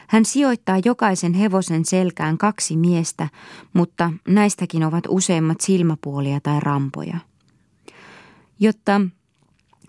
Hän 0.07 0.25
sijoittaa 0.25 0.79
jokaisen 0.85 1.33
hevosen 1.33 1.85
selkään 1.85 2.37
kaksi 2.37 2.77
miestä, 2.77 3.27
mutta 3.73 4.13
näistäkin 4.27 4.83
ovat 4.83 5.03
useimmat 5.09 5.61
silmäpuolia 5.61 6.39
tai 6.39 6.59
rampoja. 6.59 7.17
Jotta 8.59 9.01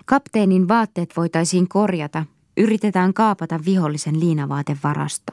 Kapteenin 0.05 0.69
vaatteet 0.69 1.17
voitaisiin 1.17 1.69
korjata, 1.69 2.27
yritetään 2.57 3.15
kaapata 3.15 3.61
vihollisen 3.65 4.21
liinavaatevarasto. 4.21 5.33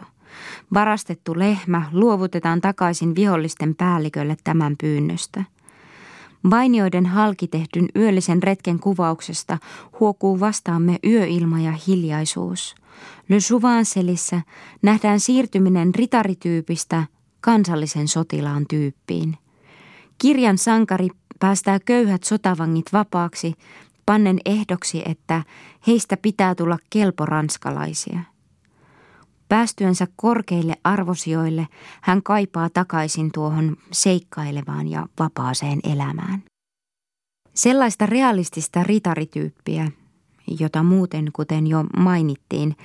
Varastettu 0.73 1.39
lehmä 1.39 1.89
luovutetaan 1.91 2.61
takaisin 2.61 3.15
vihollisten 3.15 3.75
päällikölle 3.75 4.37
tämän 4.43 4.75
pyynnöstä. 4.81 5.43
Vainioiden 6.49 7.05
halki 7.05 7.47
tehdyn 7.47 7.87
yöllisen 7.95 8.43
retken 8.43 8.79
kuvauksesta 8.79 9.57
huokuu 9.99 10.39
vastaamme 10.39 10.97
yöilma 11.05 11.59
ja 11.59 11.73
hiljaisuus. 11.87 12.75
Le 13.29 13.37
Jouvencelissä 13.49 14.41
nähdään 14.81 15.19
siirtyminen 15.19 15.95
ritarityypistä 15.95 17.03
kansallisen 17.41 18.07
sotilaan 18.07 18.65
tyyppiin. 18.69 19.37
Kirjan 20.17 20.57
sankari 20.57 21.07
päästää 21.39 21.79
köyhät 21.79 22.23
sotavangit 22.23 22.93
vapaaksi 22.93 23.53
pannen 24.09 24.39
ehdoksi, 24.45 25.01
että 25.05 25.43
heistä 25.87 26.17
pitää 26.17 26.55
tulla 26.55 26.77
kelporanskalaisia. 26.89 28.19
Päästyönsä 29.49 30.07
korkeille 30.15 30.75
arvosijoille 30.83 31.67
hän 32.01 32.23
kaipaa 32.23 32.69
takaisin 32.69 33.31
tuohon 33.31 33.77
seikkailevaan 33.91 34.87
ja 34.87 35.05
vapaaseen 35.19 35.79
elämään. 35.83 36.43
Sellaista 37.53 38.05
realistista 38.05 38.83
ritarityyppiä, 38.83 39.91
jota 40.59 40.83
muuten, 40.83 41.25
kuten 41.33 41.67
jo 41.67 41.83
mainittiin, 41.97 42.75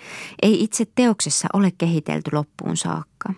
ei 0.43 0.65
itse 0.65 0.85
teoksessa 0.95 1.49
ole 1.53 1.73
kehitelty 1.79 2.31
loppuun 2.33 2.77
saakka. 2.77 3.35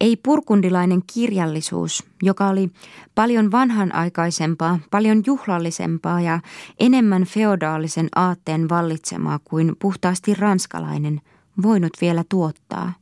Ei 0.00 0.16
purkundilainen 0.16 1.02
kirjallisuus, 1.14 2.04
joka 2.22 2.48
oli 2.48 2.70
paljon 3.14 3.50
vanhanaikaisempaa, 3.50 4.78
paljon 4.90 5.22
juhlallisempaa 5.26 6.20
ja 6.20 6.40
enemmän 6.80 7.24
feodaalisen 7.24 8.08
aatteen 8.16 8.68
vallitsemaa 8.68 9.40
kuin 9.44 9.76
puhtaasti 9.78 10.34
ranskalainen, 10.34 11.20
voinut 11.62 11.92
vielä 12.00 12.24
tuottaa. 12.28 12.92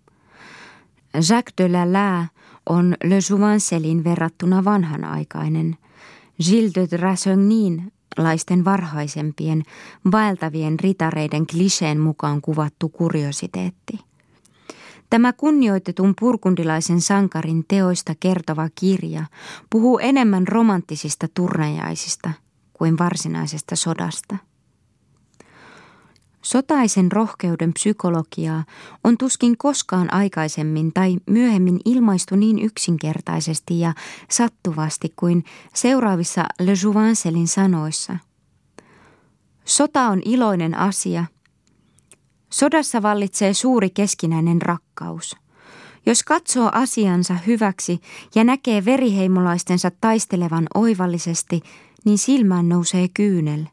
Jacques 1.14 1.54
de 1.59 1.68
Lala 1.68 2.26
on 2.68 2.94
Le 3.04 3.18
Jouvencelin 3.30 4.04
verrattuna 4.04 4.64
vanhanaikainen. 4.64 5.76
Gilles 6.44 6.74
de 6.74 6.98
Drassognin 6.98 7.92
laisten 8.18 8.64
varhaisempien, 8.64 9.62
vaeltavien 10.12 10.80
ritareiden 10.80 11.46
kliseen 11.46 12.00
mukaan 12.00 12.40
kuvattu 12.40 12.88
kuriositeetti– 12.88 13.98
Tämä 15.10 15.32
kunnioitetun 15.32 16.14
purkundilaisen 16.20 17.00
sankarin 17.00 17.64
teoista 17.68 18.14
kertova 18.20 18.68
kirja 18.74 19.24
puhuu 19.70 19.98
enemmän 19.98 20.48
romanttisista 20.48 21.28
turnajaisista 21.34 22.30
kuin 22.72 22.98
varsinaisesta 22.98 23.76
sodasta. 23.76 24.36
Sotaisen 26.42 27.12
rohkeuden 27.12 27.72
psykologiaa 27.72 28.64
on 29.04 29.18
tuskin 29.18 29.58
koskaan 29.58 30.14
aikaisemmin 30.14 30.92
tai 30.92 31.16
myöhemmin 31.26 31.80
ilmaistu 31.84 32.36
niin 32.36 32.58
yksinkertaisesti 32.58 33.80
ja 33.80 33.94
sattuvasti 34.30 35.12
kuin 35.16 35.44
seuraavissa 35.74 36.44
Le 36.60 36.72
Jouvencelin 36.83 37.48
sanoissa. 37.48 38.16
Sota 39.64 40.02
on 40.02 40.22
iloinen 40.24 40.79
asia, 40.79 41.24
Sodassa 42.55 43.02
vallitsee 43.02 43.55
suuri 43.55 43.90
keskinäinen 43.90 44.63
rakkaus. 44.63 45.37
Jos 46.07 46.23
katsoo 46.23 46.71
asiansa 46.73 47.35
hyväksi 47.46 48.00
ja 48.35 48.44
näkee 48.44 48.85
veriheimolaistensa 48.85 49.90
taistelevan 50.00 50.67
oivallisesti, 50.75 51.61
niin 52.05 52.19
silmään 52.19 52.69
nousee 52.69 53.09
kyynel. 53.15 53.65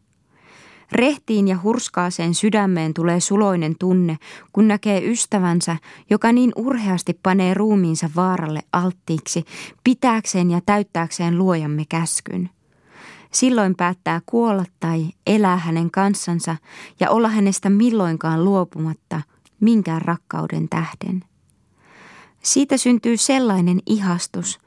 Rehtiin 0.92 1.48
ja 1.48 1.58
hurskaaseen 1.64 2.34
sydämeen 2.34 2.94
tulee 2.94 3.20
suloinen 3.20 3.76
tunne, 3.80 4.18
kun 4.54 4.68
näkee 4.68 5.12
ystävänsä, 5.12 5.78
joka 6.10 6.32
niin 6.32 6.52
urheasti 6.56 7.20
panee 7.24 7.54
ruumiinsa 7.54 8.10
vaaralle 8.16 8.62
alttiiksi, 8.74 9.46
pitääkseen 9.84 10.52
ja 10.52 10.62
täyttääkseen 10.66 11.38
luojamme 11.38 11.84
käskyn. 11.90 12.50
Silloin 13.32 13.76
päättää 13.76 14.22
kuolla 14.26 14.66
tai 14.80 15.10
elää 15.28 15.58
hänen 15.58 15.92
kanssansa 15.92 16.56
ja 17.00 17.10
olla 17.10 17.28
hänestä 17.28 17.70
milloinkaan 17.70 18.46
luopumatta 18.46 19.22
minkään 19.60 20.02
rakkauden 20.02 20.70
tähden. 20.70 21.24
Siitä 22.44 22.78
syntyy 22.78 23.18
sellainen 23.18 23.80
ihastus, 23.86 24.60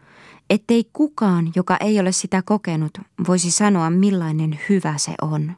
ettei 0.50 0.84
kukaan, 0.92 1.52
joka 1.56 1.76
ei 1.80 2.00
ole 2.00 2.12
sitä 2.12 2.42
kokenut, 2.42 2.98
voisi 3.28 3.50
sanoa 3.50 3.90
millainen 3.90 4.60
hyvä 4.68 4.94
se 4.98 5.14
on. 5.22 5.52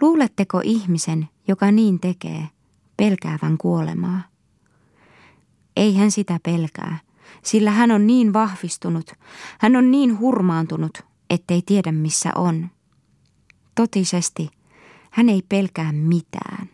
Luuletteko 0.00 0.60
ihmisen, 0.64 1.28
joka 1.48 1.70
niin 1.70 2.00
tekee, 2.00 2.48
pelkäävän 2.96 3.58
kuolemaa? 3.58 4.22
Ei 5.76 5.96
hän 5.96 6.10
sitä 6.10 6.40
pelkää, 6.42 6.98
sillä 7.42 7.70
hän 7.70 7.90
on 7.90 8.06
niin 8.06 8.32
vahvistunut, 8.32 9.10
hän 9.58 9.76
on 9.76 9.90
niin 9.90 10.18
hurmaantunut, 10.18 11.11
ettei 11.32 11.62
tiedä 11.66 11.92
missä 11.92 12.30
on. 12.34 12.70
Totisesti, 13.74 14.48
hän 15.10 15.28
ei 15.28 15.42
pelkää 15.48 15.92
mitään. 15.92 16.68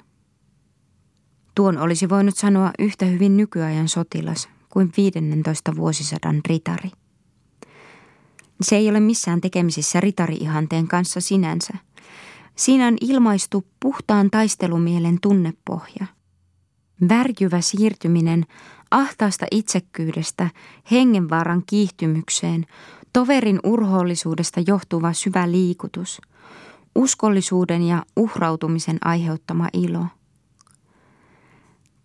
Tuon 1.55 1.79
olisi 1.79 2.09
voinut 2.09 2.37
sanoa 2.37 2.71
yhtä 2.79 3.07
hyvin 3.07 3.37
nykyajan 3.37 3.89
sotilas 3.89 4.49
kuin 4.69 4.93
15 4.97 5.77
vuosisadan 5.77 6.41
ritari. 6.49 6.91
Se 8.63 8.77
ei 8.77 8.91
ole 8.91 9.01
missään 9.01 9.41
tekemisissä 9.41 10.01
ritari-ihanteen 10.01 10.89
kanssa 10.89 11.21
sinänsä. 11.21 11.75
Siinä 12.57 12.87
on 12.87 12.97
ilmaistu 13.01 13.67
puhtaan 13.81 14.31
taistelumielen 14.31 15.19
tunnepohja. 15.23 16.07
Värjyvä 17.09 17.61
siirtyminen 17.61 18.47
ahtaasta 18.91 19.47
itsekkyydestä 19.51 20.51
hengenvaaran 20.91 21.63
kiihtymykseen, 21.67 22.67
toverin 23.19 23.61
urhoollisuudesta 23.65 24.61
johtuva 24.67 25.13
syvä 25.13 25.51
liikutus, 25.51 26.21
uskollisuuden 26.95 27.83
ja 27.83 28.03
uhrautumisen 28.17 28.99
aiheuttama 29.05 29.69
ilo– 29.73 30.07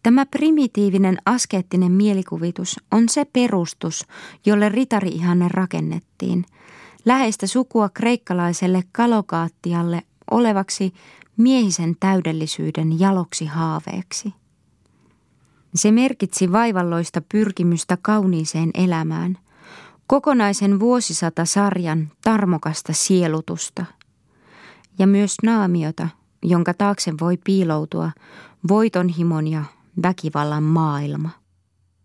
Tämä 0.03 0.25
primitiivinen 0.25 1.17
askeettinen 1.25 1.91
mielikuvitus 1.91 2.79
on 2.91 3.09
se 3.09 3.25
perustus, 3.25 4.05
jolle 4.45 4.69
ritari-ihanne 4.69 5.47
rakennettiin, 5.49 6.45
läheistä 7.05 7.47
sukua 7.47 7.89
kreikkalaiselle 7.89 8.83
kalokaattialle 8.91 10.01
olevaksi 10.31 10.93
miehisen 11.37 11.95
täydellisyyden 11.99 12.99
jaloksi 12.99 13.45
haaveeksi. 13.45 14.33
Se 15.75 15.91
merkitsi 15.91 16.51
vaivalloista 16.51 17.21
pyrkimystä 17.31 17.97
kauniiseen 18.01 18.71
elämään, 18.73 19.37
kokonaisen 20.13 20.79
vuosisata 20.79 21.45
sarjan 21.45 22.11
tarmokasta 22.23 22.93
sielutusta 22.93 23.85
ja 24.99 25.07
myös 25.07 25.35
naamiota, 25.43 26.07
jonka 26.43 26.73
taakse 26.73 27.13
voi 27.21 27.37
piiloutua 27.37 28.11
voitonhimon 28.67 29.47
ja 29.47 29.63
väkivallan 30.03 30.63
maailma. 30.63 31.29